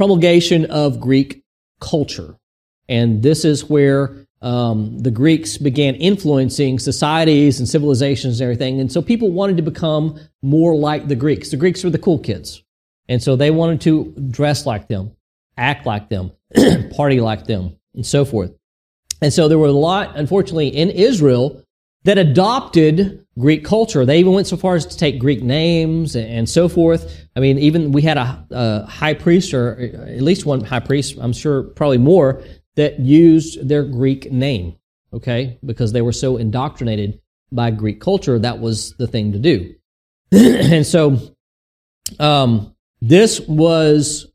promulgation 0.00 0.64
of 0.70 0.98
Greek 0.98 1.44
culture. 1.78 2.34
And 2.88 3.22
this 3.22 3.44
is 3.44 3.68
where 3.68 4.24
um, 4.40 4.98
the 4.98 5.10
Greeks 5.10 5.58
began 5.58 5.94
influencing 5.96 6.78
societies 6.78 7.58
and 7.58 7.68
civilizations 7.68 8.40
and 8.40 8.46
everything. 8.46 8.80
And 8.80 8.90
so 8.90 9.02
people 9.02 9.30
wanted 9.30 9.58
to 9.58 9.62
become 9.62 10.18
more 10.40 10.74
like 10.74 11.08
the 11.08 11.16
Greeks. 11.16 11.50
The 11.50 11.58
Greeks 11.58 11.84
were 11.84 11.90
the 11.90 11.98
cool 11.98 12.18
kids. 12.18 12.62
And 13.10 13.22
so 13.22 13.36
they 13.36 13.50
wanted 13.50 13.82
to 13.82 14.14
dress 14.30 14.64
like 14.64 14.88
them, 14.88 15.14
act 15.58 15.84
like 15.84 16.08
them, 16.08 16.32
party 16.96 17.20
like 17.20 17.44
them, 17.44 17.76
and 17.94 18.06
so 18.06 18.24
forth. 18.24 18.52
And 19.20 19.30
so 19.30 19.48
there 19.48 19.58
were 19.58 19.66
a 19.66 19.72
lot, 19.72 20.16
unfortunately, 20.16 20.68
in 20.68 20.88
Israel 20.88 21.62
that 22.04 22.16
adopted 22.16 23.26
Greek 23.40 23.64
culture. 23.64 24.04
They 24.04 24.18
even 24.18 24.32
went 24.32 24.46
so 24.46 24.56
far 24.56 24.74
as 24.74 24.86
to 24.86 24.96
take 24.96 25.18
Greek 25.18 25.42
names 25.42 26.14
and 26.14 26.48
so 26.48 26.68
forth. 26.68 27.26
I 27.34 27.40
mean, 27.40 27.58
even 27.58 27.92
we 27.92 28.02
had 28.02 28.18
a, 28.18 28.46
a 28.50 28.86
high 28.86 29.14
priest, 29.14 29.54
or 29.54 29.78
at 29.78 30.22
least 30.22 30.46
one 30.46 30.62
high 30.62 30.80
priest, 30.80 31.16
I'm 31.20 31.32
sure 31.32 31.62
probably 31.62 31.98
more, 31.98 32.42
that 32.76 33.00
used 33.00 33.68
their 33.68 33.82
Greek 33.82 34.30
name, 34.30 34.76
okay, 35.12 35.58
because 35.64 35.92
they 35.92 36.02
were 36.02 36.12
so 36.12 36.36
indoctrinated 36.36 37.20
by 37.52 37.70
Greek 37.70 38.00
culture, 38.00 38.38
that 38.38 38.60
was 38.60 38.94
the 38.98 39.06
thing 39.06 39.32
to 39.32 39.38
do. 39.38 39.74
and 40.32 40.86
so, 40.86 41.18
um, 42.18 42.74
this 43.00 43.40
was 43.40 44.26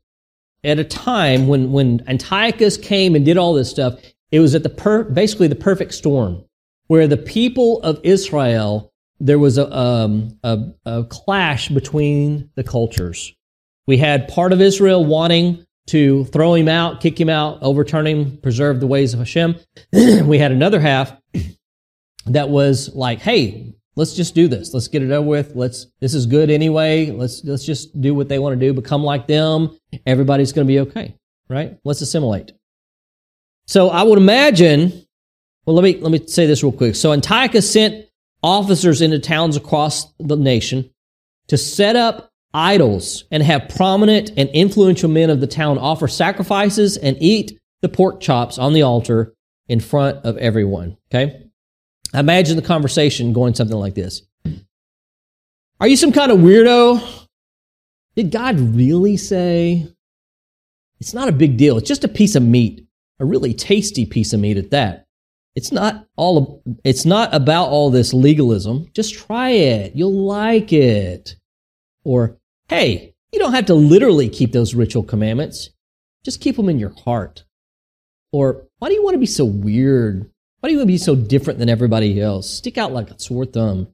at 0.64 0.78
a 0.78 0.84
time 0.84 1.46
when, 1.46 1.72
when 1.72 2.02
Antiochus 2.08 2.76
came 2.76 3.14
and 3.14 3.24
did 3.24 3.38
all 3.38 3.54
this 3.54 3.70
stuff, 3.70 3.94
it 4.32 4.40
was 4.40 4.54
at 4.54 4.62
the 4.62 4.68
per, 4.68 5.04
basically 5.04 5.46
the 5.46 5.54
perfect 5.54 5.94
storm 5.94 6.44
where 6.88 7.06
the 7.06 7.16
people 7.16 7.80
of 7.82 8.00
Israel, 8.02 8.92
there 9.18 9.38
was 9.38 9.58
a, 9.58 9.74
um, 9.76 10.38
a, 10.42 10.58
a 10.84 11.04
clash 11.04 11.68
between 11.68 12.50
the 12.54 12.64
cultures. 12.64 13.32
We 13.86 13.96
had 13.98 14.28
part 14.28 14.52
of 14.52 14.60
Israel 14.60 15.04
wanting 15.04 15.64
to 15.88 16.24
throw 16.26 16.54
him 16.54 16.68
out, 16.68 17.00
kick 17.00 17.18
him 17.20 17.28
out, 17.28 17.58
overturn 17.62 18.06
him, 18.06 18.38
preserve 18.38 18.80
the 18.80 18.86
ways 18.86 19.14
of 19.14 19.20
Hashem. 19.20 19.56
we 19.92 20.38
had 20.38 20.52
another 20.52 20.80
half 20.80 21.12
that 22.26 22.48
was 22.48 22.94
like, 22.94 23.20
hey, 23.20 23.74
let's 23.94 24.14
just 24.14 24.34
do 24.34 24.48
this. 24.48 24.74
Let's 24.74 24.88
get 24.88 25.02
it 25.02 25.10
over 25.12 25.26
with. 25.26 25.54
Let's, 25.54 25.86
this 26.00 26.14
is 26.14 26.26
good 26.26 26.50
anyway. 26.50 27.10
Let's, 27.10 27.44
let's 27.44 27.64
just 27.64 28.00
do 28.00 28.14
what 28.14 28.28
they 28.28 28.38
want 28.38 28.58
to 28.58 28.66
do, 28.66 28.72
become 28.72 29.02
like 29.04 29.26
them. 29.26 29.78
Everybody's 30.04 30.52
going 30.52 30.66
to 30.66 30.72
be 30.72 30.80
okay, 30.80 31.16
right? 31.48 31.78
Let's 31.84 32.00
assimilate. 32.00 32.52
So 33.68 33.88
I 33.88 34.02
would 34.02 34.18
imagine, 34.18 35.06
well, 35.64 35.76
let 35.76 35.84
me, 35.84 35.98
let 36.00 36.10
me 36.10 36.26
say 36.26 36.46
this 36.46 36.62
real 36.62 36.72
quick. 36.72 36.96
So 36.96 37.12
Antiochus 37.12 37.72
sent 37.72 38.06
officers 38.46 39.02
into 39.02 39.18
towns 39.18 39.56
across 39.56 40.06
the 40.20 40.36
nation 40.36 40.88
to 41.48 41.58
set 41.58 41.96
up 41.96 42.30
idols 42.54 43.24
and 43.32 43.42
have 43.42 43.68
prominent 43.68 44.30
and 44.36 44.48
influential 44.50 45.10
men 45.10 45.30
of 45.30 45.40
the 45.40 45.48
town 45.48 45.78
offer 45.78 46.06
sacrifices 46.06 46.96
and 46.96 47.16
eat 47.20 47.58
the 47.82 47.88
pork 47.88 48.20
chops 48.20 48.56
on 48.56 48.72
the 48.72 48.82
altar 48.82 49.34
in 49.68 49.80
front 49.80 50.24
of 50.24 50.38
everyone. 50.38 50.96
Okay? 51.10 51.42
Imagine 52.14 52.54
the 52.54 52.62
conversation 52.62 53.32
going 53.32 53.54
something 53.54 53.76
like 53.76 53.96
this 53.96 54.22
Are 55.80 55.88
you 55.88 55.96
some 55.96 56.12
kind 56.12 56.30
of 56.30 56.38
weirdo? 56.38 57.02
Did 58.14 58.30
God 58.30 58.60
really 58.60 59.16
say? 59.16 59.92
It's 61.00 61.12
not 61.12 61.28
a 61.28 61.32
big 61.32 61.56
deal. 61.56 61.76
It's 61.78 61.88
just 61.88 62.04
a 62.04 62.08
piece 62.08 62.36
of 62.36 62.44
meat, 62.44 62.86
a 63.18 63.24
really 63.24 63.52
tasty 63.52 64.06
piece 64.06 64.32
of 64.32 64.38
meat 64.38 64.56
at 64.56 64.70
that. 64.70 65.05
It's 65.56 65.72
not 65.72 66.06
all 66.16 66.62
it's 66.84 67.04
not 67.04 67.34
about 67.34 67.70
all 67.70 67.90
this 67.90 68.14
legalism. 68.14 68.88
Just 68.92 69.14
try 69.14 69.50
it. 69.50 69.96
You'll 69.96 70.26
like 70.26 70.72
it. 70.72 71.34
Or 72.04 72.38
Hey, 72.68 73.14
you 73.32 73.38
don't 73.38 73.54
have 73.54 73.66
to 73.66 73.74
literally 73.74 74.28
keep 74.28 74.52
those 74.52 74.74
ritual 74.74 75.02
commandments. 75.02 75.70
Just 76.24 76.40
keep 76.40 76.56
them 76.56 76.68
in 76.68 76.78
your 76.78 76.94
heart. 77.04 77.44
Or 78.32 78.66
why 78.78 78.88
do 78.88 78.94
you 78.94 79.04
want 79.04 79.14
to 79.14 79.20
be 79.20 79.26
so 79.26 79.44
weird? 79.44 80.28
Why 80.60 80.68
do 80.68 80.72
you 80.72 80.78
want 80.78 80.88
to 80.88 80.92
be 80.92 80.98
so 80.98 81.14
different 81.14 81.58
than 81.58 81.68
everybody 81.68 82.20
else? 82.20 82.50
Stick 82.50 82.76
out 82.76 82.92
like 82.92 83.10
a 83.10 83.18
sore 83.18 83.46
thumb. 83.46 83.88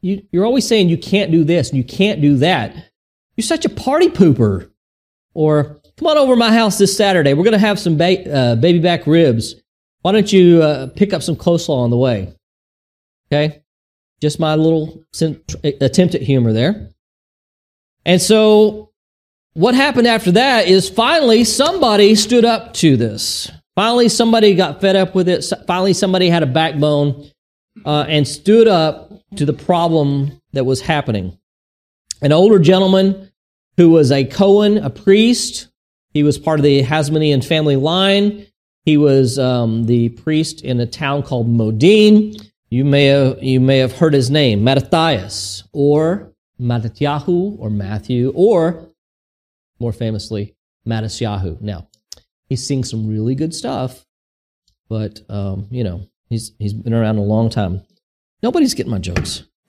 You, 0.00 0.26
you're 0.32 0.44
always 0.44 0.66
saying 0.66 0.88
you 0.88 0.98
can't 0.98 1.30
do 1.30 1.44
this 1.44 1.70
and 1.70 1.78
you 1.78 1.84
can't 1.84 2.20
do 2.20 2.36
that. 2.38 2.74
You're 3.36 3.44
such 3.44 3.64
a 3.64 3.70
party 3.70 4.08
pooper. 4.08 4.70
Or 5.32 5.80
come 5.96 6.08
on 6.08 6.18
over 6.18 6.32
to 6.32 6.38
my 6.38 6.52
house 6.52 6.76
this 6.76 6.96
Saturday. 6.96 7.34
We're 7.34 7.44
going 7.44 7.52
to 7.52 7.58
have 7.58 7.78
some 7.78 7.96
ba- 7.96 8.30
uh, 8.30 8.56
baby 8.56 8.80
back 8.80 9.06
ribs. 9.06 9.54
Why 10.04 10.12
don't 10.12 10.30
you 10.30 10.62
uh, 10.62 10.88
pick 10.88 11.14
up 11.14 11.22
some 11.22 11.34
coleslaw 11.34 11.78
on 11.78 11.88
the 11.88 11.96
way? 11.96 12.30
Okay? 13.32 13.62
Just 14.20 14.38
my 14.38 14.54
little 14.54 15.02
attempt 15.80 16.14
at 16.14 16.20
humor 16.20 16.52
there. 16.52 16.90
And 18.04 18.20
so 18.20 18.90
what 19.54 19.74
happened 19.74 20.06
after 20.06 20.32
that 20.32 20.68
is 20.68 20.90
finally 20.90 21.42
somebody 21.42 22.14
stood 22.16 22.44
up 22.44 22.74
to 22.74 22.98
this. 22.98 23.50
Finally, 23.76 24.10
somebody 24.10 24.54
got 24.54 24.82
fed 24.82 24.94
up 24.94 25.14
with 25.14 25.26
it. 25.26 25.42
Finally, 25.66 25.94
somebody 25.94 26.28
had 26.28 26.42
a 26.42 26.46
backbone 26.46 27.30
uh, 27.86 28.04
and 28.06 28.28
stood 28.28 28.68
up 28.68 29.10
to 29.36 29.46
the 29.46 29.54
problem 29.54 30.38
that 30.52 30.64
was 30.64 30.82
happening. 30.82 31.38
An 32.20 32.30
older 32.30 32.58
gentleman 32.58 33.32
who 33.78 33.88
was 33.88 34.12
a 34.12 34.26
Cohen, 34.26 34.76
a 34.76 34.90
priest. 34.90 35.68
He 36.10 36.22
was 36.22 36.38
part 36.38 36.60
of 36.60 36.62
the 36.62 36.82
Hasmonean 36.82 37.42
family 37.42 37.76
line. 37.76 38.46
He 38.84 38.96
was 38.96 39.38
um, 39.38 39.84
the 39.84 40.10
priest 40.10 40.62
in 40.62 40.78
a 40.80 40.86
town 40.86 41.22
called 41.22 41.48
Modin. 41.48 42.36
You 42.68 42.84
may 42.84 43.06
have, 43.06 43.42
you 43.42 43.60
may 43.60 43.78
have 43.78 43.92
heard 43.92 44.12
his 44.12 44.30
name, 44.30 44.62
Mattathias, 44.62 45.64
or 45.72 46.32
Mattityahu 46.60 47.58
or 47.58 47.70
Matthew, 47.70 48.32
or 48.34 48.90
more 49.78 49.92
famously, 49.92 50.54
Matisyahu. 50.86 51.60
Now, 51.60 51.88
he 52.48 52.56
sings 52.56 52.90
some 52.90 53.08
really 53.08 53.34
good 53.34 53.54
stuff, 53.54 54.04
but 54.88 55.20
um, 55.28 55.66
you 55.70 55.82
know, 55.82 56.06
he's 56.28 56.52
he's 56.58 56.74
been 56.74 56.94
around 56.94 57.16
a 57.18 57.22
long 57.22 57.48
time. 57.48 57.82
Nobody's 58.42 58.74
getting 58.74 58.92
my 58.92 58.98
jokes. 58.98 59.44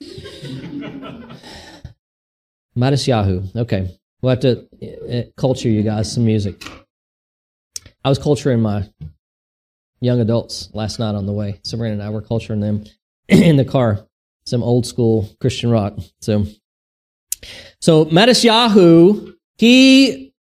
Matisyahu. 2.76 3.56
Okay. 3.56 3.98
We'll 4.20 4.30
have 4.30 4.40
to 4.40 4.66
uh, 5.10 5.22
culture 5.36 5.68
you 5.68 5.82
guys 5.82 6.12
some 6.12 6.24
music. 6.24 6.62
I 8.06 8.08
was 8.08 8.20
culturing 8.20 8.60
my 8.60 8.88
young 10.00 10.20
adults 10.20 10.70
last 10.72 11.00
night 11.00 11.16
on 11.16 11.26
the 11.26 11.32
way. 11.32 11.58
Sabrina 11.64 11.94
and 11.94 12.02
I 12.04 12.10
were 12.10 12.22
culturing 12.22 12.60
them 12.60 12.84
in 13.28 13.56
the 13.56 13.64
car. 13.64 14.06
Some 14.46 14.62
old 14.62 14.86
school 14.86 15.28
Christian 15.40 15.70
rock. 15.70 15.98
So, 16.20 16.46
so 17.80 18.04
Matisyahu, 18.04 19.34
he 19.58 20.32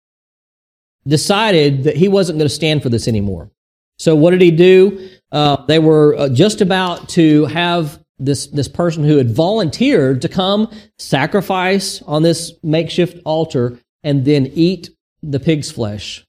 decided 1.07 1.85
that 1.85 1.95
he 1.95 2.07
wasn't 2.07 2.37
going 2.37 2.47
to 2.47 2.53
stand 2.53 2.83
for 2.83 2.89
this 2.89 3.07
anymore. 3.07 3.49
So 3.97 4.15
what 4.15 4.29
did 4.29 4.41
he 4.41 4.51
do? 4.51 5.09
Uh, 5.31 5.65
they 5.65 5.79
were 5.79 6.15
uh, 6.17 6.29
just 6.29 6.61
about 6.61 7.09
to 7.09 7.45
have 7.45 7.99
this 8.19 8.45
this 8.45 8.67
person 8.67 9.03
who 9.03 9.17
had 9.17 9.31
volunteered 9.31 10.21
to 10.21 10.29
come 10.29 10.71
sacrifice 10.99 12.03
on 12.03 12.21
this 12.21 12.53
makeshift 12.61 13.17
altar 13.25 13.79
and 14.03 14.23
then 14.23 14.51
eat 14.53 14.91
the 15.23 15.39
pig's 15.39 15.71
flesh 15.71 16.25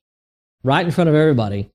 right 0.67 0.85
in 0.85 0.93
front 0.93 1.09
of 1.09 1.15
everybody. 1.15 1.71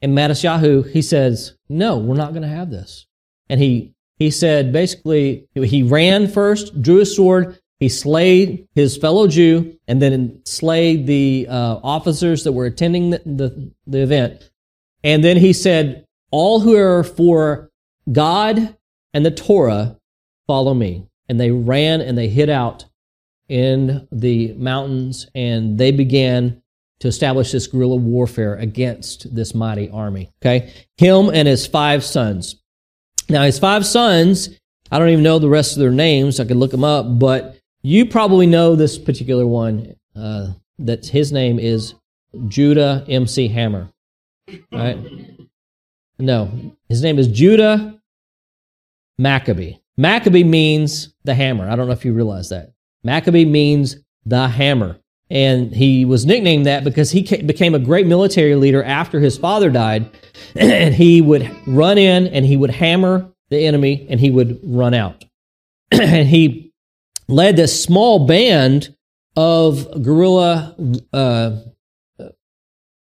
And 0.00 0.16
Matisyahu, 0.16 0.90
he 0.90 1.02
says, 1.02 1.56
"No, 1.68 1.98
we're 1.98 2.16
not 2.16 2.32
going 2.32 2.42
to 2.42 2.48
have 2.48 2.70
this." 2.70 3.06
And 3.48 3.60
he 3.60 3.94
he 4.18 4.30
said 4.30 4.72
basically 4.72 5.48
he 5.54 5.82
ran 5.82 6.28
first, 6.28 6.80
drew 6.80 6.96
his 6.96 7.14
sword, 7.14 7.58
he 7.78 7.88
slayed 7.88 8.66
his 8.74 8.96
fellow 8.96 9.26
Jew, 9.26 9.76
and 9.86 10.00
then 10.00 10.40
slayed 10.44 11.06
the 11.06 11.46
uh, 11.50 11.80
officers 11.82 12.44
that 12.44 12.52
were 12.52 12.64
attending 12.64 13.10
the, 13.10 13.18
the, 13.26 13.72
the 13.86 14.02
event. 14.02 14.50
And 15.04 15.22
then 15.22 15.36
he 15.36 15.52
said, 15.52 16.06
"All 16.30 16.60
who 16.60 16.76
are 16.76 17.04
for 17.04 17.70
God 18.10 18.76
and 19.12 19.24
the 19.24 19.30
Torah, 19.30 19.98
follow 20.46 20.74
me. 20.74 21.08
And 21.28 21.40
they 21.40 21.50
ran 21.50 22.00
and 22.00 22.16
they 22.16 22.28
hid 22.28 22.48
out 22.48 22.84
in 23.48 24.06
the 24.12 24.52
mountains 24.54 25.26
and 25.34 25.78
they 25.78 25.90
began 25.90 26.62
to 27.00 27.08
establish 27.08 27.52
this 27.52 27.66
guerrilla 27.66 27.96
warfare 27.96 28.56
against 28.56 29.34
this 29.34 29.54
mighty 29.54 29.90
army. 29.90 30.30
Okay. 30.42 30.72
Him 30.96 31.28
and 31.28 31.46
his 31.46 31.66
five 31.66 32.04
sons. 32.04 32.56
Now, 33.28 33.42
his 33.42 33.58
five 33.58 33.84
sons, 33.84 34.50
I 34.90 34.98
don't 34.98 35.08
even 35.08 35.24
know 35.24 35.38
the 35.38 35.48
rest 35.48 35.72
of 35.72 35.80
their 35.80 35.90
names. 35.90 36.40
I 36.40 36.44
could 36.44 36.56
look 36.56 36.70
them 36.70 36.84
up, 36.84 37.18
but 37.18 37.58
you 37.82 38.06
probably 38.06 38.46
know 38.46 38.76
this 38.76 38.98
particular 38.98 39.46
one. 39.46 39.94
Uh, 40.14 40.52
that 40.78 41.06
his 41.06 41.32
name 41.32 41.58
is 41.58 41.94
Judah 42.48 43.04
MC 43.08 43.48
Hammer. 43.48 43.90
Right? 44.72 44.98
No, 46.18 46.72
his 46.88 47.02
name 47.02 47.18
is 47.18 47.28
Judah 47.28 48.00
Maccabee. 49.18 49.76
Maccabee 49.96 50.44
means 50.44 51.14
the 51.24 51.34
hammer. 51.34 51.68
I 51.68 51.76
don't 51.76 51.86
know 51.86 51.92
if 51.92 52.04
you 52.04 52.12
realize 52.12 52.50
that. 52.50 52.72
Maccabee 53.02 53.44
means 53.44 53.96
the 54.24 54.48
hammer. 54.48 54.98
And 55.28 55.74
he 55.74 56.04
was 56.04 56.24
nicknamed 56.24 56.66
that 56.66 56.84
because 56.84 57.10
he 57.10 57.22
became 57.42 57.74
a 57.74 57.80
great 57.80 58.06
military 58.06 58.54
leader 58.54 58.82
after 58.82 59.18
his 59.18 59.36
father 59.36 59.70
died. 59.70 60.10
and 60.54 60.94
he 60.94 61.20
would 61.20 61.50
run 61.66 61.98
in 61.98 62.28
and 62.28 62.46
he 62.46 62.56
would 62.56 62.70
hammer 62.70 63.28
the 63.50 63.66
enemy 63.66 64.06
and 64.08 64.20
he 64.20 64.30
would 64.30 64.60
run 64.62 64.94
out. 64.94 65.24
and 65.90 66.28
he 66.28 66.72
led 67.28 67.56
this 67.56 67.82
small 67.82 68.26
band 68.26 68.94
of 69.34 70.02
guerrilla 70.02 70.74
uh, 71.12 71.56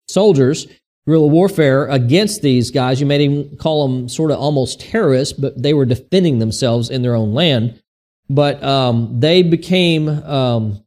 soldiers 0.08 0.68
guerrilla 1.08 1.28
warfare 1.28 1.86
against 1.88 2.42
these 2.42 2.72
guys. 2.72 3.00
You 3.00 3.06
may 3.06 3.24
even 3.24 3.58
call 3.58 3.88
them 3.88 4.10
sort 4.10 4.32
of 4.32 4.40
almost 4.40 4.82
terrorists, 4.82 5.38
but 5.38 5.62
they 5.62 5.74
were 5.74 5.86
defending 5.86 6.40
themselves 6.40 6.90
in 6.90 7.02
their 7.02 7.16
own 7.16 7.34
land. 7.34 7.82
But 8.30 8.64
um, 8.64 9.20
they 9.20 9.44
became 9.44 10.10
um, 10.10 10.84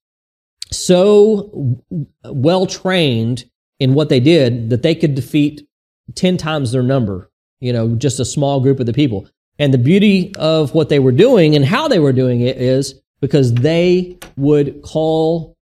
so 0.71 1.83
well 2.25 2.67
trained 2.67 3.49
in 3.79 3.95
what 3.95 4.09
they 4.09 4.21
did 4.21 4.71
that 4.71 4.83
they 4.83 4.95
could 4.95 5.15
defeat 5.15 5.67
10 6.15 6.37
times 6.37 6.73
their 6.73 6.83
number, 6.83 7.31
you 7.61 7.73
know, 7.73 7.95
just 7.95 8.21
a 8.21 8.25
small 8.25 8.61
group 8.61 8.81
of 8.81 8.87
the 8.87 8.93
people. 8.93 9.29
And 9.59 9.75
the 9.75 9.79
beauty 9.79 10.35
of 10.37 10.75
what 10.75 10.89
they 10.89 10.99
were 10.99 11.13
doing 11.13 11.57
and 11.57 11.65
how 11.65 11.89
they 11.89 11.99
were 11.99 12.13
doing 12.13 12.41
it 12.41 12.57
is 12.59 13.01
because 13.21 13.55
they 13.55 14.19
would 14.37 14.83
call 14.83 15.57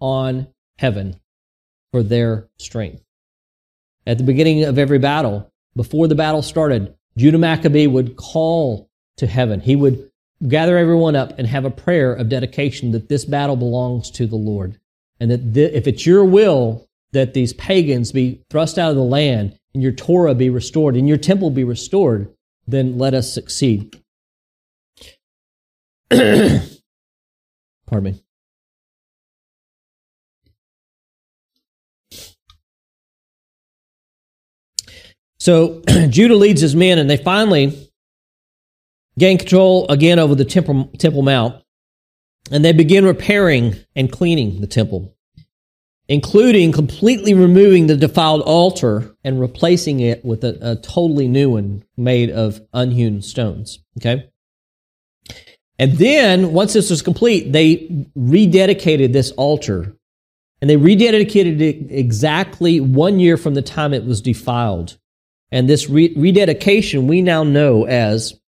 on 0.00 0.46
heaven 0.78 1.20
for 1.92 2.02
their 2.02 2.48
strength. 2.58 3.02
At 4.06 4.18
the 4.18 4.24
beginning 4.24 4.64
of 4.64 4.78
every 4.78 4.98
battle, 4.98 5.52
before 5.76 6.08
the 6.08 6.14
battle 6.14 6.42
started, 6.42 6.94
Judah 7.16 7.38
Maccabee 7.38 7.86
would 7.86 8.16
call 8.16 8.88
to 9.16 9.26
heaven. 9.26 9.60
He 9.60 9.76
would 9.76 10.09
gather 10.48 10.78
everyone 10.78 11.16
up 11.16 11.38
and 11.38 11.46
have 11.46 11.64
a 11.64 11.70
prayer 11.70 12.12
of 12.12 12.28
dedication 12.28 12.92
that 12.92 13.08
this 13.08 13.24
battle 13.24 13.56
belongs 13.56 14.10
to 14.12 14.26
the 14.26 14.36
Lord. 14.36 14.78
And 15.18 15.30
that 15.30 15.54
th- 15.54 15.72
if 15.72 15.86
it's 15.86 16.06
your 16.06 16.24
will 16.24 16.86
that 17.12 17.34
these 17.34 17.52
pagans 17.52 18.12
be 18.12 18.42
thrust 18.50 18.78
out 18.78 18.90
of 18.90 18.96
the 18.96 19.02
land 19.02 19.58
and 19.74 19.82
your 19.82 19.92
Torah 19.92 20.34
be 20.34 20.48
restored 20.48 20.96
and 20.96 21.08
your 21.08 21.18
temple 21.18 21.50
be 21.50 21.64
restored, 21.64 22.32
then 22.66 22.98
let 22.98 23.14
us 23.14 23.32
succeed. 23.32 24.00
Pardon 26.10 26.70
me. 28.02 28.22
So 35.38 35.80
Judah 36.08 36.36
leads 36.36 36.60
his 36.60 36.76
men, 36.76 36.98
and 36.98 37.08
they 37.08 37.16
finally 37.16 37.89
gain 39.20 39.38
control 39.38 39.86
again 39.88 40.18
over 40.18 40.34
the 40.34 40.44
temple, 40.44 40.90
temple 40.98 41.22
Mount, 41.22 41.62
and 42.50 42.64
they 42.64 42.72
begin 42.72 43.04
repairing 43.04 43.76
and 43.94 44.10
cleaning 44.10 44.60
the 44.60 44.66
temple, 44.66 45.14
including 46.08 46.72
completely 46.72 47.34
removing 47.34 47.86
the 47.86 47.96
defiled 47.96 48.40
altar 48.42 49.14
and 49.22 49.38
replacing 49.38 50.00
it 50.00 50.24
with 50.24 50.42
a, 50.42 50.58
a 50.72 50.76
totally 50.76 51.28
new 51.28 51.50
one 51.50 51.84
made 51.96 52.30
of 52.30 52.60
unhewn 52.72 53.22
stones. 53.22 53.78
Okay. 53.98 54.28
And 55.78 55.92
then, 55.92 56.52
once 56.52 56.72
this 56.72 56.90
was 56.90 57.00
complete, 57.00 57.52
they 57.52 58.08
rededicated 58.16 59.12
this 59.12 59.30
altar 59.32 59.96
and 60.60 60.68
they 60.68 60.76
rededicated 60.76 61.60
it 61.60 61.90
exactly 61.90 62.80
one 62.80 63.18
year 63.18 63.36
from 63.36 63.54
the 63.54 63.62
time 63.62 63.94
it 63.94 64.04
was 64.04 64.20
defiled. 64.20 64.98
And 65.50 65.68
this 65.68 65.88
re- 65.88 66.14
rededication 66.16 67.06
we 67.06 67.22
now 67.22 67.44
know 67.44 67.86
as 67.86 68.39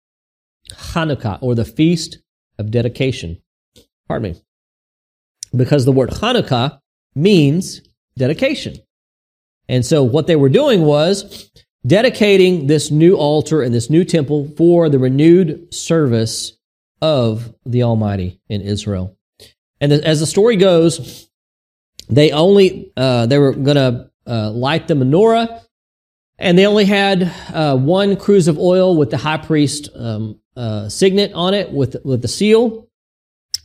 Hanukkah 0.71 1.39
or 1.41 1.55
the 1.55 1.65
Feast 1.65 2.19
of 2.57 2.71
Dedication. 2.71 3.41
Pardon 4.07 4.33
me. 4.33 4.41
Because 5.55 5.85
the 5.85 5.91
word 5.91 6.09
Hanukkah 6.09 6.79
means 7.15 7.81
dedication. 8.17 8.75
And 9.67 9.85
so 9.85 10.03
what 10.03 10.27
they 10.27 10.35
were 10.35 10.49
doing 10.49 10.83
was 10.83 11.49
dedicating 11.85 12.67
this 12.67 12.91
new 12.91 13.15
altar 13.15 13.61
and 13.61 13.73
this 13.73 13.89
new 13.89 14.03
temple 14.03 14.49
for 14.57 14.89
the 14.89 14.99
renewed 14.99 15.73
service 15.73 16.53
of 17.01 17.53
the 17.65 17.83
Almighty 17.83 18.39
in 18.49 18.61
Israel. 18.61 19.17
And 19.79 19.91
as 19.91 20.19
the 20.19 20.27
story 20.27 20.57
goes, 20.57 21.29
they 22.09 22.31
only, 22.31 22.91
uh, 22.95 23.25
they 23.25 23.37
were 23.37 23.53
going 23.53 23.77
to 23.77 24.11
uh, 24.27 24.51
light 24.51 24.87
the 24.87 24.93
menorah 24.93 25.61
and 26.41 26.57
they 26.57 26.65
only 26.65 26.85
had 26.85 27.31
uh, 27.53 27.77
one 27.77 28.15
cruse 28.17 28.47
of 28.47 28.57
oil 28.57 28.97
with 28.97 29.11
the 29.11 29.17
high 29.17 29.37
priest 29.37 29.89
um, 29.95 30.40
uh, 30.55 30.89
signet 30.89 31.31
on 31.33 31.53
it 31.53 31.71
with 31.71 31.95
with 32.03 32.21
the 32.21 32.27
seal, 32.27 32.87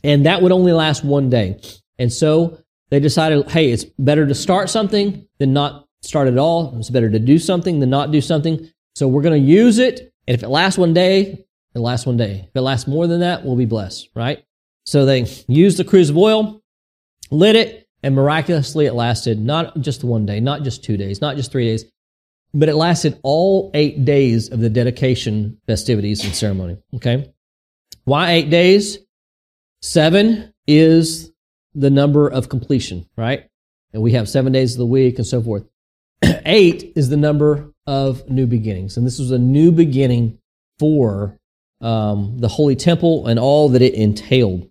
and 0.03 0.25
that 0.25 0.41
would 0.41 0.51
only 0.51 0.71
last 0.71 1.03
one 1.03 1.29
day. 1.29 1.59
And 1.99 2.11
so 2.11 2.59
they 2.89 2.99
decided, 2.99 3.49
hey, 3.49 3.71
it's 3.71 3.83
better 3.83 4.25
to 4.25 4.35
start 4.35 4.69
something 4.69 5.27
than 5.39 5.53
not 5.53 5.87
start 6.01 6.27
at 6.27 6.37
all. 6.37 6.77
It's 6.77 6.89
better 6.89 7.09
to 7.09 7.19
do 7.19 7.39
something 7.39 7.79
than 7.79 7.89
not 7.89 8.11
do 8.11 8.21
something. 8.21 8.69
So 8.95 9.07
we're 9.07 9.21
going 9.21 9.41
to 9.41 9.47
use 9.47 9.79
it, 9.79 10.13
and 10.27 10.35
if 10.35 10.43
it 10.43 10.49
lasts 10.49 10.77
one 10.77 10.93
day, 10.93 11.45
it 11.75 11.79
lasts 11.79 12.05
one 12.05 12.17
day. 12.17 12.45
If 12.47 12.55
it 12.55 12.61
lasts 12.61 12.87
more 12.87 13.07
than 13.07 13.19
that, 13.19 13.43
we'll 13.45 13.55
be 13.55 13.65
blessed, 13.65 14.09
right? 14.15 14.43
So 14.85 15.05
they 15.05 15.27
used 15.47 15.77
the 15.77 15.83
cruse 15.83 16.09
of 16.09 16.17
oil, 16.17 16.61
lit 17.29 17.55
it, 17.55 17.87
and 18.01 18.15
miraculously 18.15 18.85
it 18.85 18.93
lasted 18.93 19.39
not 19.39 19.79
just 19.81 20.03
one 20.03 20.25
day, 20.25 20.39
not 20.39 20.63
just 20.63 20.83
two 20.83 20.97
days, 20.97 21.19
not 21.19 21.35
just 21.35 21.51
three 21.51 21.65
days 21.65 21.85
but 22.53 22.69
it 22.69 22.75
lasted 22.75 23.19
all 23.23 23.71
eight 23.73 24.05
days 24.05 24.49
of 24.49 24.59
the 24.59 24.69
dedication 24.69 25.59
festivities 25.67 26.23
and 26.23 26.35
ceremony. 26.35 26.77
Okay. 26.95 27.33
Why 28.05 28.31
eight 28.31 28.49
days? 28.49 28.99
Seven 29.81 30.53
is 30.65 31.31
the 31.75 31.89
number 31.89 32.27
of 32.27 32.49
completion, 32.49 33.07
right? 33.15 33.47
And 33.93 34.01
we 34.01 34.13
have 34.13 34.27
seven 34.27 34.53
days 34.53 34.73
of 34.73 34.79
the 34.79 34.85
week 34.85 35.17
and 35.17 35.27
so 35.27 35.41
forth. 35.41 35.65
eight 36.45 36.93
is 36.95 37.09
the 37.09 37.17
number 37.17 37.73
of 37.85 38.27
new 38.29 38.47
beginnings. 38.47 38.97
And 38.97 39.05
this 39.05 39.19
was 39.19 39.31
a 39.31 39.37
new 39.37 39.71
beginning 39.71 40.39
for 40.79 41.37
um, 41.81 42.39
the 42.39 42.47
Holy 42.47 42.75
Temple 42.75 43.27
and 43.27 43.39
all 43.39 43.69
that 43.69 43.81
it 43.81 43.93
entailed. 43.93 44.69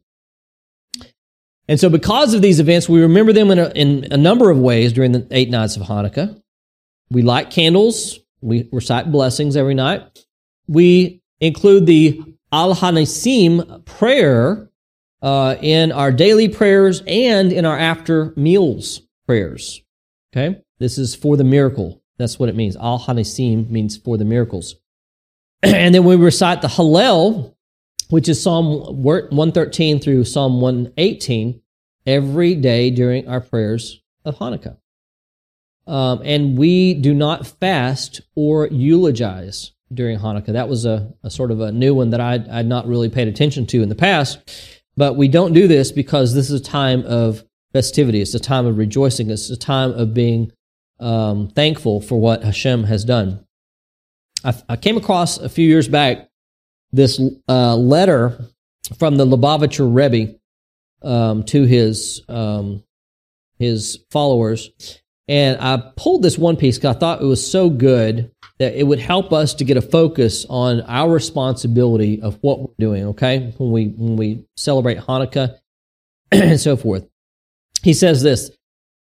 And 1.69 1.81
so, 1.81 1.89
because 1.89 2.33
of 2.35 2.43
these 2.43 2.61
events, 2.61 2.89
we 2.89 3.01
remember 3.01 3.33
them 3.33 3.51
in 3.51 3.59
a, 3.59 3.69
in 3.71 4.13
a 4.13 4.17
number 4.17 4.51
of 4.51 4.59
ways 4.59 4.93
during 4.93 5.13
the 5.13 5.27
eight 5.31 5.51
nights 5.51 5.77
of 5.77 5.83
Hanukkah. 5.83 6.41
We 7.11 7.23
light 7.23 7.51
candles, 7.51 8.19
we 8.41 8.69
recite 8.73 9.11
blessings 9.11 9.57
every 9.57 9.75
night. 9.75 10.25
We 10.67 11.23
include 11.41 11.87
the 11.87 12.23
Al 12.53 12.75
Hanisim 12.75 13.85
prayer 13.85 14.71
uh, 15.23 15.57
in 15.61 15.93
our 15.93 16.13
daily 16.13 16.49
prayers 16.49 17.03
and 17.07 17.53
in 17.53 17.65
our 17.65 17.79
after 17.79 18.33
meals 18.37 19.03
prayers. 19.27 19.83
Okay? 20.33 20.61
This 20.79 20.99
is 20.99 21.15
for 21.15 21.37
the 21.37 21.45
miracle. 21.45 22.03
That's 22.19 22.39
what 22.39 22.49
it 22.49 22.57
means. 22.57 22.77
Al 22.77 22.99
Hanisim 22.99 23.71
means 23.71 23.97
for 23.97 24.17
the 24.17 24.25
miracles. 24.25 24.77
and 25.63 25.95
then 25.95 26.05
we 26.05 26.17
recite 26.17 26.63
the 26.63 26.69
Hallel, 26.69 27.55
which 28.09 28.29
is 28.29 28.43
Psalm 28.43 29.03
113 29.03 30.01
through 30.01 30.25
Psalm 30.25 30.61
118, 30.61 31.61
every 32.07 32.55
day 32.55 32.91
during 32.91 33.29
our 33.29 33.41
prayers 33.41 34.03
of 34.25 34.37
Hanukkah. 34.39 34.79
Um, 35.87 36.21
and 36.25 36.59
we 36.59 36.95
do 36.95 37.15
not 37.15 37.47
fast 37.47 38.21
or 38.35 38.67
eulogize 38.69 39.73
during 39.93 40.19
Hanukkah. 40.19 40.53
That 40.53 40.69
was 40.69 40.85
a, 40.85 41.13
a 41.23 41.31
sort 41.31 41.51
of 41.51 41.61
a 41.61 41.71
new 41.71 41.95
one 41.95 42.11
that 42.11 42.21
I'd, 42.21 42.49
I'd, 42.49 42.67
not 42.67 42.89
really 42.89 43.09
paid 43.09 43.29
attention 43.29 43.67
to 43.67 43.83
in 43.83 43.89
the 43.89 43.95
past. 43.95 44.39
But 44.97 45.15
we 45.15 45.29
don't 45.29 45.53
do 45.53 45.69
this 45.69 45.93
because 45.93 46.35
this 46.35 46.51
is 46.51 46.61
a 46.61 46.65
time 46.65 47.05
of 47.07 47.45
festivity. 47.73 48.21
It's 48.21 48.35
a 48.35 48.41
time 48.41 48.67
of 48.67 48.79
rejoicing. 48.79 49.31
It's 49.31 49.51
a 49.51 49.57
time 49.57 49.93
of 49.93 50.15
being 50.15 50.51
um, 50.99 51.49
thankful 51.49 52.01
for 52.01 52.19
what 52.19 52.43
Hashem 52.43 52.85
has 52.85 53.05
done. 53.05 53.45
I, 54.45 54.55
I, 54.69 54.77
came 54.77 54.97
across 54.97 55.39
a 55.39 55.49
few 55.49 55.69
years 55.69 55.89
back 55.89 56.31
this 56.93 57.21
uh, 57.49 57.77
letter 57.77 58.39
from 58.99 59.17
the 59.17 59.27
Lubavitcher 59.27 59.95
Rebbe 59.95 60.37
um, 61.03 61.43
to 61.45 61.65
his 61.65 62.23
um, 62.29 62.83
his 63.59 64.05
followers, 64.11 64.71
and 65.29 65.59
I 65.61 65.83
pulled 65.97 66.23
this 66.23 66.39
one 66.39 66.57
piece 66.57 66.79
because 66.79 66.97
I 66.97 66.99
thought 66.99 67.21
it 67.21 67.27
was 67.27 67.49
so 67.49 67.69
good 67.69 68.31
that 68.59 68.79
it 68.79 68.85
would 68.85 69.01
help 69.01 69.33
us 69.33 69.55
to 69.55 69.65
get 69.65 69.77
a 69.77 69.83
focus 69.83 70.47
on 70.49 70.81
our 70.83 71.11
responsibility 71.11 72.23
of 72.23 72.39
what 72.43 72.61
we're 72.61 72.75
doing. 72.79 73.07
Okay, 73.09 73.53
when 73.59 73.71
we 73.71 73.87
when 73.89 74.17
we 74.17 74.45
celebrate 74.57 74.99
Hanukkah 74.99 75.59
and 76.33 76.61
so 76.61 76.77
forth. 76.77 77.07
He 77.83 77.93
says 77.93 78.23
this: 78.23 78.51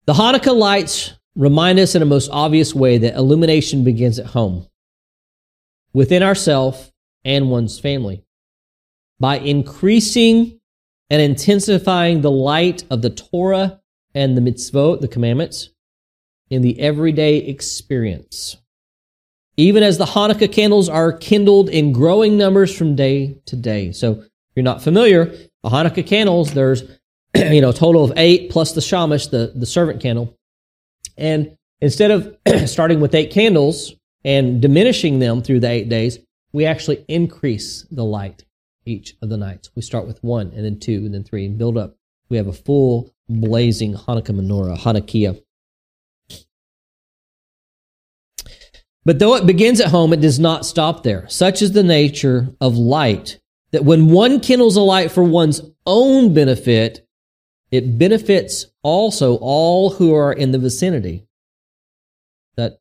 the 0.05 0.13
Hanukkah 0.13 0.55
lights 0.55 1.13
remind 1.35 1.79
us 1.79 1.95
in 1.95 2.01
a 2.01 2.05
most 2.05 2.29
obvious 2.31 2.75
way 2.75 2.97
that 2.97 3.15
illumination 3.15 3.83
begins 3.83 4.19
at 4.19 4.25
home, 4.27 4.67
within 5.93 6.21
ourself 6.21 6.91
and 7.23 7.49
one's 7.49 7.79
family. 7.79 8.23
By 9.19 9.39
increasing 9.39 10.59
and 11.09 11.21
intensifying 11.21 12.21
the 12.21 12.31
light 12.31 12.83
of 12.89 13.01
the 13.01 13.09
Torah 13.09 13.81
and 14.13 14.37
the 14.37 14.41
mitzvot, 14.41 15.01
the 15.01 15.07
commandments, 15.07 15.69
in 16.49 16.61
the 16.61 16.79
everyday 16.79 17.37
experience. 17.37 18.57
Even 19.57 19.83
as 19.83 19.97
the 19.97 20.05
Hanukkah 20.05 20.51
candles 20.51 20.87
are 20.89 21.11
kindled 21.11 21.69
in 21.69 21.91
growing 21.91 22.37
numbers 22.37 22.75
from 22.75 22.95
day 22.95 23.37
to 23.45 23.55
day. 23.55 23.91
So 23.91 24.11
if 24.11 24.27
you're 24.55 24.63
not 24.63 24.81
familiar, 24.81 25.25
the 25.25 25.69
Hanukkah 25.69 26.07
candles, 26.07 26.53
there's 26.53 26.83
you 27.35 27.61
know, 27.61 27.69
a 27.69 27.73
total 27.73 28.03
of 28.03 28.13
eight 28.15 28.49
plus 28.49 28.71
the 28.71 28.81
shamash, 28.81 29.27
the, 29.27 29.51
the 29.55 29.65
servant 29.65 30.01
candle. 30.01 30.35
And 31.17 31.57
instead 31.81 32.11
of 32.11 32.37
starting 32.69 32.99
with 32.99 33.13
eight 33.13 33.31
candles 33.31 33.93
and 34.23 34.61
diminishing 34.61 35.19
them 35.19 35.41
through 35.41 35.59
the 35.59 35.69
eight 35.69 35.89
days, 35.89 36.19
we 36.51 36.65
actually 36.65 37.05
increase 37.07 37.85
the 37.91 38.03
light 38.03 38.43
each 38.85 39.15
of 39.21 39.29
the 39.29 39.37
nights. 39.37 39.69
We 39.75 39.81
start 39.81 40.07
with 40.07 40.23
one 40.23 40.51
and 40.55 40.65
then 40.65 40.79
two 40.79 41.05
and 41.05 41.13
then 41.13 41.23
three 41.23 41.45
and 41.45 41.57
build 41.57 41.77
up. 41.77 41.95
We 42.29 42.37
have 42.37 42.47
a 42.47 42.53
full 42.53 43.13
blazing 43.27 43.93
Hanukkah 43.93 44.35
menorah, 44.35 44.77
Hanukkiah. 44.79 45.41
But 49.05 49.19
though 49.19 49.35
it 49.35 49.47
begins 49.47 49.79
at 49.79 49.91
home, 49.91 50.13
it 50.13 50.21
does 50.21 50.39
not 50.39 50.65
stop 50.65 51.03
there. 51.03 51.27
Such 51.29 51.61
is 51.61 51.71
the 51.71 51.83
nature 51.83 52.49
of 52.59 52.77
light 52.77 53.39
that 53.71 53.85
when 53.85 54.09
one 54.09 54.39
kindles 54.39 54.75
a 54.75 54.81
light 54.81 55.11
for 55.11 55.23
one's 55.23 55.61
own 55.85 56.33
benefit, 56.33 57.07
it 57.71 57.97
benefits 57.97 58.67
also 58.83 59.37
all 59.37 59.91
who 59.91 60.13
are 60.13 60.33
in 60.33 60.51
the 60.51 60.59
vicinity. 60.59 61.27
That 62.55 62.79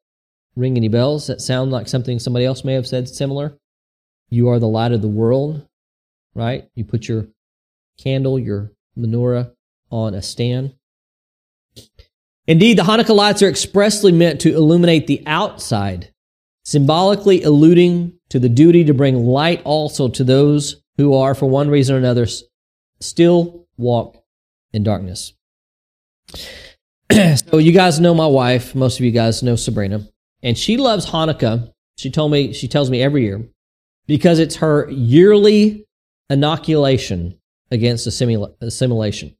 ring 0.56 0.76
any 0.76 0.88
bells? 0.88 1.26
That 1.26 1.40
sound 1.40 1.70
like 1.70 1.88
something 1.88 2.18
somebody 2.18 2.44
else 2.44 2.64
may 2.64 2.74
have 2.74 2.86
said 2.86 3.08
similar? 3.08 3.58
You 4.30 4.48
are 4.48 4.58
the 4.58 4.68
light 4.68 4.92
of 4.92 5.02
the 5.02 5.08
world, 5.08 5.66
right? 6.34 6.68
You 6.74 6.84
put 6.84 7.08
your 7.08 7.28
candle, 7.98 8.38
your 8.38 8.72
menorah 8.98 9.52
on 9.90 10.14
a 10.14 10.22
stand. 10.22 10.74
Indeed, 12.48 12.78
the 12.78 12.82
Hanukkah 12.82 13.14
lights 13.14 13.42
are 13.42 13.48
expressly 13.48 14.10
meant 14.10 14.40
to 14.40 14.54
illuminate 14.54 15.06
the 15.06 15.22
outside, 15.26 16.14
symbolically 16.64 17.42
alluding 17.42 18.14
to 18.30 18.38
the 18.38 18.48
duty 18.48 18.84
to 18.84 18.94
bring 18.94 19.26
light 19.26 19.60
also 19.64 20.08
to 20.08 20.24
those 20.24 20.82
who 20.96 21.14
are, 21.14 21.34
for 21.34 21.44
one 21.44 21.68
reason 21.68 21.94
or 21.94 21.98
another, 21.98 22.26
still 23.00 23.66
walk 23.76 24.16
in 24.72 24.82
darkness. 24.82 25.34
so, 27.12 27.58
you 27.58 27.72
guys 27.72 28.00
know 28.00 28.14
my 28.14 28.26
wife. 28.26 28.74
Most 28.74 28.98
of 28.98 29.04
you 29.04 29.12
guys 29.12 29.42
know 29.42 29.54
Sabrina, 29.54 30.08
and 30.42 30.56
she 30.56 30.78
loves 30.78 31.04
Hanukkah. 31.04 31.70
She 31.98 32.10
told 32.10 32.32
me, 32.32 32.54
she 32.54 32.66
tells 32.66 32.88
me 32.88 33.02
every 33.02 33.24
year 33.24 33.46
because 34.06 34.38
it's 34.38 34.56
her 34.56 34.88
yearly 34.90 35.86
inoculation 36.30 37.38
against 37.70 38.06
assimilation. 38.06 39.36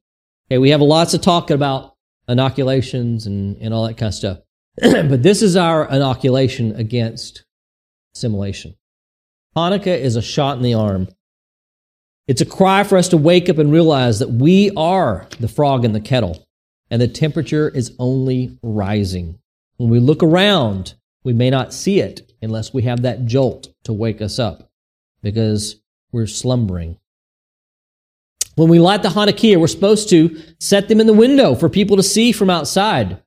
Okay, 0.51 0.59
we 0.59 0.69
have 0.69 0.81
lots 0.81 1.15
of 1.15 1.21
talk 1.21 1.49
about 1.49 1.88
inoculations 2.29 3.25
and, 3.25 3.57
and 3.57 3.73
all 3.73 3.87
that 3.87 3.97
kind 3.97 4.07
of 4.07 4.13
stuff. 4.13 4.37
but 4.81 5.23
this 5.23 5.41
is 5.41 5.55
our 5.55 5.89
inoculation 5.89 6.75
against 6.75 7.43
assimilation. 8.15 8.75
Hanukkah 9.57 9.87
is 9.87 10.15
a 10.15 10.21
shot 10.21 10.57
in 10.57 10.63
the 10.63 10.75
arm. 10.75 11.09
It's 12.27 12.41
a 12.41 12.45
cry 12.45 12.83
for 12.83 12.97
us 12.97 13.09
to 13.09 13.17
wake 13.17 13.49
up 13.49 13.57
and 13.57 13.71
realize 13.71 14.19
that 14.19 14.29
we 14.29 14.71
are 14.77 15.27
the 15.39 15.47
frog 15.47 15.83
in 15.83 15.93
the 15.93 15.99
kettle 15.99 16.47
and 16.91 17.01
the 17.01 17.07
temperature 17.07 17.69
is 17.69 17.95
only 17.99 18.57
rising. 18.61 19.39
When 19.77 19.89
we 19.89 19.99
look 19.99 20.23
around, 20.23 20.95
we 21.23 21.33
may 21.33 21.49
not 21.49 21.73
see 21.73 21.99
it 21.99 22.31
unless 22.41 22.73
we 22.73 22.83
have 22.83 23.01
that 23.01 23.25
jolt 23.25 23.69
to 23.83 23.93
wake 23.93 24.21
us 24.21 24.39
up 24.39 24.69
because 25.21 25.81
we're 26.11 26.27
slumbering. 26.27 26.97
When 28.59 28.67
we 28.67 28.79
light 28.79 29.03
the 29.03 29.07
Hanukkiah, 29.07 29.57
we're 29.57 29.67
supposed 29.67 30.09
to 30.09 30.37
set 30.59 30.89
them 30.89 30.99
in 30.99 31.07
the 31.07 31.13
window 31.13 31.55
for 31.55 31.69
people 31.69 31.95
to 31.95 32.03
see 32.03 32.33
from 32.33 32.49
outside. 32.49 33.23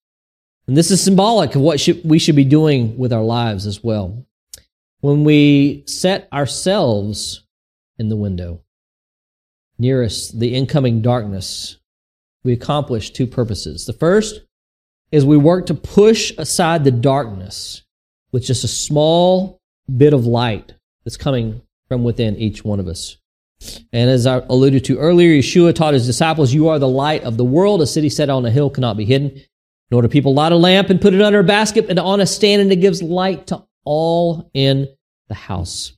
And 0.66 0.76
this 0.76 0.90
is 0.90 1.02
symbolic 1.02 1.54
of 1.54 1.62
what 1.62 1.80
should, 1.80 2.04
we 2.04 2.18
should 2.18 2.36
be 2.36 2.44
doing 2.44 2.98
with 2.98 3.14
our 3.14 3.22
lives 3.22 3.66
as 3.66 3.82
well. 3.82 4.26
When 5.00 5.24
we 5.24 5.84
set 5.86 6.28
ourselves 6.34 7.44
in 7.98 8.10
the 8.10 8.16
window 8.16 8.60
nearest 9.78 10.38
the 10.38 10.54
incoming 10.54 11.00
darkness, 11.00 11.78
we 12.44 12.52
accomplish 12.52 13.08
two 13.08 13.26
purposes. 13.26 13.86
The 13.86 13.94
first 13.94 14.42
is 15.12 15.24
we 15.24 15.38
work 15.38 15.64
to 15.68 15.74
push 15.74 16.34
aside 16.36 16.84
the 16.84 16.90
darkness 16.90 17.84
with 18.32 18.44
just 18.44 18.64
a 18.64 18.68
small 18.68 19.62
bit 19.96 20.12
of 20.12 20.26
light 20.26 20.74
that's 21.04 21.16
coming 21.16 21.62
from 21.88 22.04
within 22.04 22.36
each 22.36 22.66
one 22.66 22.80
of 22.80 22.86
us. 22.86 23.16
And 23.92 24.10
as 24.10 24.26
I 24.26 24.38
alluded 24.38 24.84
to 24.86 24.98
earlier, 24.98 25.30
Yeshua 25.30 25.74
taught 25.74 25.94
his 25.94 26.06
disciples, 26.06 26.52
You 26.52 26.68
are 26.68 26.78
the 26.78 26.88
light 26.88 27.24
of 27.24 27.36
the 27.36 27.44
world. 27.44 27.82
A 27.82 27.86
city 27.86 28.08
set 28.08 28.30
on 28.30 28.44
a 28.44 28.50
hill 28.50 28.70
cannot 28.70 28.96
be 28.96 29.04
hidden. 29.04 29.40
Nor 29.90 30.02
do 30.02 30.08
people 30.08 30.34
light 30.34 30.52
a 30.52 30.56
lamp 30.56 30.88
and 30.90 31.00
put 31.00 31.14
it 31.14 31.20
under 31.20 31.40
a 31.40 31.44
basket 31.44 31.86
and 31.88 31.98
on 31.98 32.20
a 32.20 32.26
stand, 32.26 32.62
and 32.62 32.72
it 32.72 32.76
gives 32.76 33.02
light 33.02 33.48
to 33.48 33.64
all 33.84 34.50
in 34.54 34.88
the 35.28 35.34
house. 35.34 35.92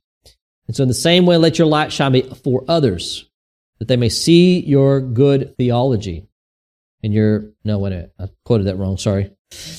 And 0.67 0.75
so, 0.75 0.83
in 0.83 0.89
the 0.89 0.95
same 0.95 1.27
way, 1.27 1.37
let 1.37 1.59
your 1.59 1.69
light 1.69 1.93
shine 1.93 2.13
before 2.13 2.65
others, 2.67 3.31
that 3.79 3.89
they 3.89 3.97
may 3.97 4.09
see 4.09 4.61
your 4.61 5.01
good 5.01 5.57
theology 5.57 6.27
and 7.05 7.13
your, 7.13 7.51
no, 7.65 7.79
wait, 7.79 8.09
I 8.19 8.31
quoted 8.47 8.67
that 8.67 8.77
wrong, 8.77 8.97
sorry. 8.97 9.31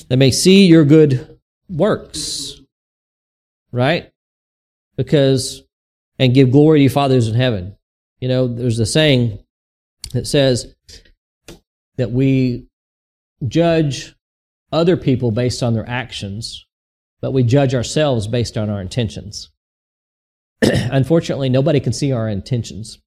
They 0.08 0.14
may 0.14 0.30
see 0.30 0.66
your 0.66 0.84
good 0.84 1.40
works, 1.68 2.60
right? 3.72 4.12
Because, 4.96 5.64
and 6.20 6.32
give 6.32 6.52
glory 6.52 6.78
to 6.78 6.82
your 6.84 6.90
fathers 6.90 7.26
in 7.26 7.34
heaven. 7.34 7.75
You 8.20 8.28
know, 8.28 8.46
there's 8.46 8.78
a 8.78 8.86
saying 8.86 9.38
that 10.12 10.26
says 10.26 10.74
that 11.96 12.12
we 12.12 12.66
judge 13.46 14.14
other 14.72 14.96
people 14.96 15.30
based 15.30 15.62
on 15.62 15.74
their 15.74 15.88
actions, 15.88 16.66
but 17.20 17.32
we 17.32 17.42
judge 17.42 17.74
ourselves 17.74 18.26
based 18.26 18.56
on 18.56 18.70
our 18.70 18.80
intentions. 18.80 19.50
Unfortunately, 20.62 21.48
nobody 21.48 21.80
can 21.80 21.92
see 21.92 22.12
our 22.12 22.28
intentions, 22.28 22.98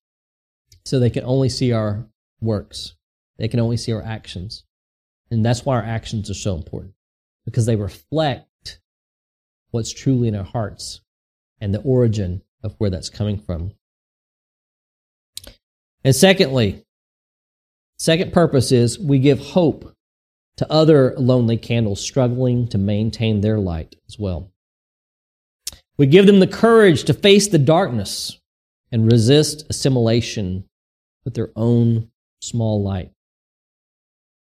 so 0.86 1.00
they 1.00 1.10
can 1.10 1.26
only 1.26 1.50
see 1.50 1.72
our 1.72 2.08
works. 2.42 2.96
They 3.38 3.48
can 3.48 3.60
only 3.60 3.78
see 3.78 3.92
our 3.92 4.04
actions. 4.04 4.64
And 5.32 5.46
that's 5.46 5.66
why 5.66 5.76
our 5.76 5.84
actions 5.84 6.30
are 6.30 6.36
so 6.36 6.56
important, 6.56 6.94
because 7.46 7.66
they 7.66 7.76
reflect 7.76 8.80
what's 9.72 9.94
truly 9.94 10.28
in 10.28 10.36
our 10.36 10.44
hearts 10.44 11.02
and 11.62 11.74
the 11.74 11.82
origin 11.82 12.42
of 12.64 12.76
where 12.78 12.90
that's 12.90 13.10
coming 13.10 13.40
from. 13.40 13.74
And 16.04 16.16
secondly, 16.16 16.84
Second 18.00 18.32
purpose 18.32 18.72
is 18.72 18.98
we 18.98 19.20
give 19.20 19.40
hope 19.40 19.94
to 20.56 20.72
other 20.72 21.14
lonely 21.18 21.58
candles 21.58 22.00
struggling 22.00 22.68
to 22.70 22.78
maintain 22.78 23.42
their 23.42 23.60
light 23.60 23.96
as 24.08 24.18
well. 24.18 24.52
We 25.98 26.08
give 26.08 26.26
them 26.26 26.40
the 26.40 26.48
courage 26.48 27.04
to 27.06 27.14
face 27.14 27.50
the 27.50 27.60
darkness 27.60 28.40
and 28.90 29.12
resist 29.12 29.66
assimilation 29.70 30.64
with 31.26 31.34
their 31.34 31.52
own 31.58 32.10
small 32.42 32.82
light. 32.82 33.12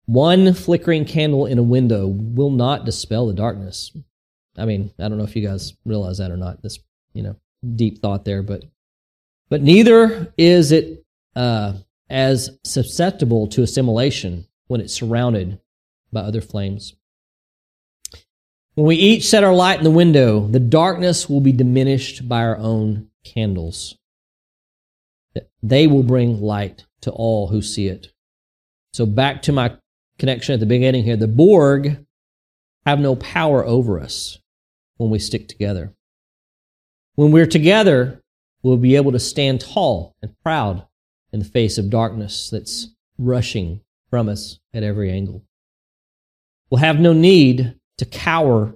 One 0.06 0.52
flickering 0.52 1.04
candle 1.04 1.46
in 1.46 1.58
a 1.58 1.62
window 1.62 2.08
will 2.08 2.50
not 2.50 2.84
dispel 2.84 3.28
the 3.28 3.32
darkness. 3.32 3.96
I 4.58 4.64
mean, 4.64 4.92
I 4.98 5.08
don't 5.08 5.18
know 5.18 5.24
if 5.24 5.36
you 5.36 5.46
guys 5.46 5.72
realize 5.84 6.18
that 6.18 6.32
or 6.32 6.36
not. 6.36 6.62
This, 6.62 6.80
you 7.12 7.22
know, 7.22 7.36
deep 7.76 8.02
thought 8.02 8.24
there, 8.24 8.42
but 8.42 8.64
but 9.48 9.62
neither 9.62 10.32
is 10.36 10.72
it 10.72 10.95
uh, 11.36 11.74
as 12.08 12.58
susceptible 12.64 13.46
to 13.48 13.62
assimilation 13.62 14.46
when 14.66 14.80
it's 14.80 14.94
surrounded 14.94 15.60
by 16.12 16.20
other 16.20 16.40
flames. 16.40 16.94
When 18.74 18.86
we 18.86 18.96
each 18.96 19.28
set 19.28 19.44
our 19.44 19.54
light 19.54 19.78
in 19.78 19.84
the 19.84 19.90
window, 19.90 20.46
the 20.46 20.60
darkness 20.60 21.28
will 21.28 21.40
be 21.40 21.52
diminished 21.52 22.28
by 22.28 22.40
our 22.40 22.56
own 22.56 23.08
candles. 23.24 23.96
They 25.62 25.86
will 25.86 26.02
bring 26.02 26.40
light 26.40 26.84
to 27.02 27.10
all 27.10 27.48
who 27.48 27.62
see 27.62 27.86
it. 27.88 28.12
So 28.92 29.04
back 29.04 29.42
to 29.42 29.52
my 29.52 29.76
connection 30.18 30.54
at 30.54 30.60
the 30.60 30.66
beginning 30.66 31.04
here, 31.04 31.16
the 31.16 31.28
Borg 31.28 32.04
have 32.86 32.98
no 32.98 33.16
power 33.16 33.64
over 33.64 34.00
us 34.00 34.38
when 34.96 35.10
we 35.10 35.18
stick 35.18 35.48
together. 35.48 35.92
When 37.14 37.32
we're 37.32 37.46
together, 37.46 38.22
we'll 38.62 38.76
be 38.76 38.96
able 38.96 39.12
to 39.12 39.18
stand 39.18 39.60
tall 39.60 40.14
and 40.22 40.34
proud 40.42 40.86
in 41.32 41.38
the 41.38 41.44
face 41.44 41.78
of 41.78 41.90
darkness 41.90 42.50
that's 42.50 42.88
rushing 43.18 43.80
from 44.10 44.28
us 44.28 44.58
at 44.72 44.82
every 44.82 45.10
angle. 45.10 45.44
We'll 46.70 46.80
have 46.80 47.00
no 47.00 47.12
need 47.12 47.76
to 47.98 48.04
cower 48.04 48.74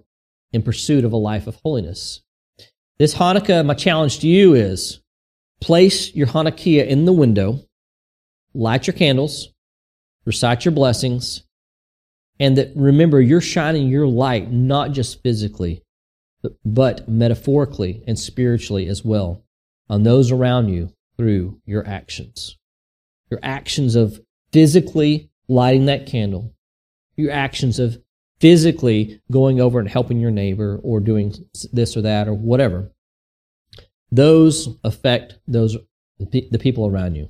in 0.52 0.62
pursuit 0.62 1.04
of 1.04 1.12
a 1.12 1.16
life 1.16 1.46
of 1.46 1.56
holiness. 1.56 2.22
This 2.98 3.14
Hanukkah, 3.14 3.64
my 3.64 3.74
challenge 3.74 4.18
to 4.20 4.28
you 4.28 4.54
is 4.54 5.00
place 5.60 6.14
your 6.14 6.26
Hanukkiah 6.26 6.86
in 6.86 7.04
the 7.04 7.12
window, 7.12 7.60
light 8.54 8.86
your 8.86 8.94
candles, 8.94 9.48
recite 10.24 10.64
your 10.64 10.72
blessings, 10.72 11.44
and 12.38 12.56
that 12.56 12.72
remember 12.74 13.20
you're 13.20 13.40
shining 13.40 13.88
your 13.88 14.06
light 14.06 14.50
not 14.50 14.92
just 14.92 15.22
physically, 15.22 15.82
but, 16.64 17.06
metaphorically 17.08 18.02
and 18.06 18.18
spiritually 18.18 18.86
as 18.86 19.04
well 19.04 19.44
on 19.88 20.02
those 20.04 20.30
around 20.30 20.68
you 20.68 20.92
through 21.20 21.60
your 21.66 21.86
actions. 21.86 22.56
Your 23.30 23.40
actions 23.42 23.94
of 23.94 24.18
physically 24.52 25.28
lighting 25.48 25.84
that 25.84 26.06
candle, 26.06 26.54
your 27.14 27.30
actions 27.30 27.78
of 27.78 28.02
physically 28.40 29.20
going 29.30 29.60
over 29.60 29.78
and 29.78 29.86
helping 29.86 30.18
your 30.18 30.30
neighbor 30.30 30.80
or 30.82 30.98
doing 30.98 31.34
this 31.74 31.94
or 31.94 32.00
that 32.00 32.26
or 32.26 32.32
whatever. 32.32 32.90
Those 34.10 34.78
affect 34.82 35.38
those 35.46 35.76
the 36.18 36.58
people 36.58 36.86
around 36.86 37.16
you. 37.16 37.28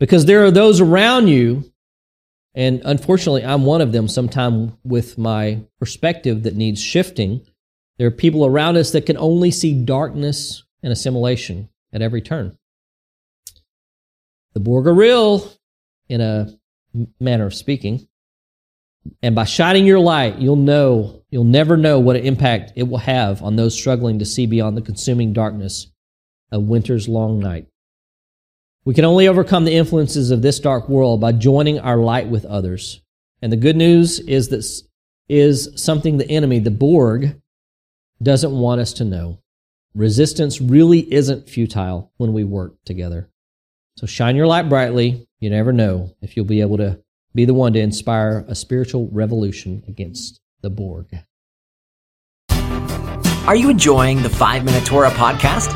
Because 0.00 0.26
there 0.26 0.44
are 0.44 0.50
those 0.50 0.80
around 0.80 1.28
you 1.28 1.72
and 2.52 2.82
unfortunately 2.84 3.44
I'm 3.44 3.64
one 3.64 3.80
of 3.80 3.92
them 3.92 4.08
sometime 4.08 4.76
with 4.82 5.18
my 5.18 5.62
perspective 5.78 6.42
that 6.42 6.56
needs 6.56 6.82
shifting. 6.82 7.46
There 7.98 8.08
are 8.08 8.10
people 8.10 8.44
around 8.44 8.76
us 8.76 8.90
that 8.90 9.06
can 9.06 9.18
only 9.18 9.52
see 9.52 9.84
darkness 9.84 10.64
and 10.82 10.92
assimilation 10.92 11.68
at 11.92 12.02
every 12.02 12.22
turn. 12.22 12.58
The 14.54 14.60
Borg 14.60 14.86
are 14.86 14.94
real 14.94 15.50
in 16.08 16.20
a 16.20 16.54
manner 17.18 17.46
of 17.46 17.54
speaking. 17.54 18.06
And 19.22 19.34
by 19.34 19.44
shining 19.44 19.86
your 19.86 19.98
light, 19.98 20.38
you'll 20.38 20.56
know, 20.56 21.24
you'll 21.30 21.44
never 21.44 21.76
know 21.76 21.98
what 21.98 22.16
an 22.16 22.24
impact 22.24 22.72
it 22.76 22.84
will 22.84 22.98
have 22.98 23.42
on 23.42 23.56
those 23.56 23.74
struggling 23.74 24.18
to 24.18 24.24
see 24.24 24.46
beyond 24.46 24.76
the 24.76 24.82
consuming 24.82 25.32
darkness 25.32 25.88
of 26.52 26.64
winter's 26.64 27.08
long 27.08 27.40
night. 27.40 27.66
We 28.84 28.94
can 28.94 29.04
only 29.04 29.28
overcome 29.28 29.64
the 29.64 29.74
influences 29.74 30.30
of 30.30 30.42
this 30.42 30.60
dark 30.60 30.88
world 30.88 31.20
by 31.20 31.32
joining 31.32 31.80
our 31.80 31.96
light 31.96 32.28
with 32.28 32.44
others. 32.44 33.00
And 33.40 33.52
the 33.52 33.56
good 33.56 33.76
news 33.76 34.20
is 34.20 34.48
this 34.48 34.82
is 35.28 35.70
something 35.76 36.18
the 36.18 36.28
enemy, 36.28 36.58
the 36.58 36.70
Borg, 36.70 37.40
doesn't 38.22 38.52
want 38.52 38.80
us 38.80 38.92
to 38.94 39.04
know. 39.04 39.38
Resistance 39.94 40.60
really 40.60 41.12
isn't 41.12 41.48
futile 41.48 42.12
when 42.16 42.32
we 42.32 42.44
work 42.44 42.74
together. 42.84 43.31
So 43.96 44.06
shine 44.06 44.36
your 44.36 44.46
light 44.46 44.68
brightly. 44.68 45.28
You 45.40 45.50
never 45.50 45.72
know 45.72 46.14
if 46.22 46.36
you'll 46.36 46.44
be 46.44 46.60
able 46.60 46.78
to 46.78 47.00
be 47.34 47.44
the 47.44 47.54
one 47.54 47.72
to 47.72 47.80
inspire 47.80 48.44
a 48.48 48.54
spiritual 48.54 49.08
revolution 49.10 49.82
against 49.88 50.40
the 50.60 50.70
Borg. 50.70 51.06
Are 53.46 53.56
you 53.56 53.70
enjoying 53.70 54.22
the 54.22 54.30
5 54.30 54.64
Minute 54.64 54.86
Torah 54.86 55.10
podcast? 55.10 55.74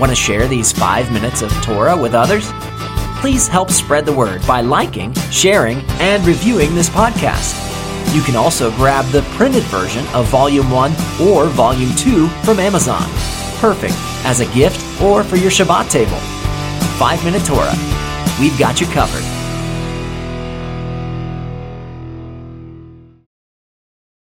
Want 0.00 0.10
to 0.10 0.16
share 0.16 0.48
these 0.48 0.72
5 0.72 1.12
minutes 1.12 1.42
of 1.42 1.50
Torah 1.62 1.96
with 2.00 2.14
others? 2.14 2.50
Please 3.20 3.48
help 3.48 3.70
spread 3.70 4.06
the 4.06 4.12
word 4.12 4.46
by 4.46 4.60
liking, 4.60 5.12
sharing, 5.30 5.78
and 6.00 6.24
reviewing 6.26 6.74
this 6.74 6.88
podcast. 6.88 7.62
You 8.14 8.22
can 8.22 8.36
also 8.36 8.70
grab 8.72 9.04
the 9.06 9.22
printed 9.36 9.64
version 9.64 10.06
of 10.08 10.26
Volume 10.28 10.70
1 10.70 10.92
or 11.22 11.46
Volume 11.46 11.94
2 11.96 12.28
from 12.44 12.58
Amazon. 12.58 13.04
Perfect 13.58 13.94
as 14.24 14.40
a 14.40 14.52
gift 14.54 14.80
or 15.02 15.24
for 15.24 15.36
your 15.36 15.50
Shabbat 15.50 15.90
table. 15.90 16.35
5 16.98 17.24
Minute 17.26 17.44
Torah. 17.44 17.74
We've 18.40 18.58
got 18.58 18.80
you 18.80 18.86
covered. 18.86 19.45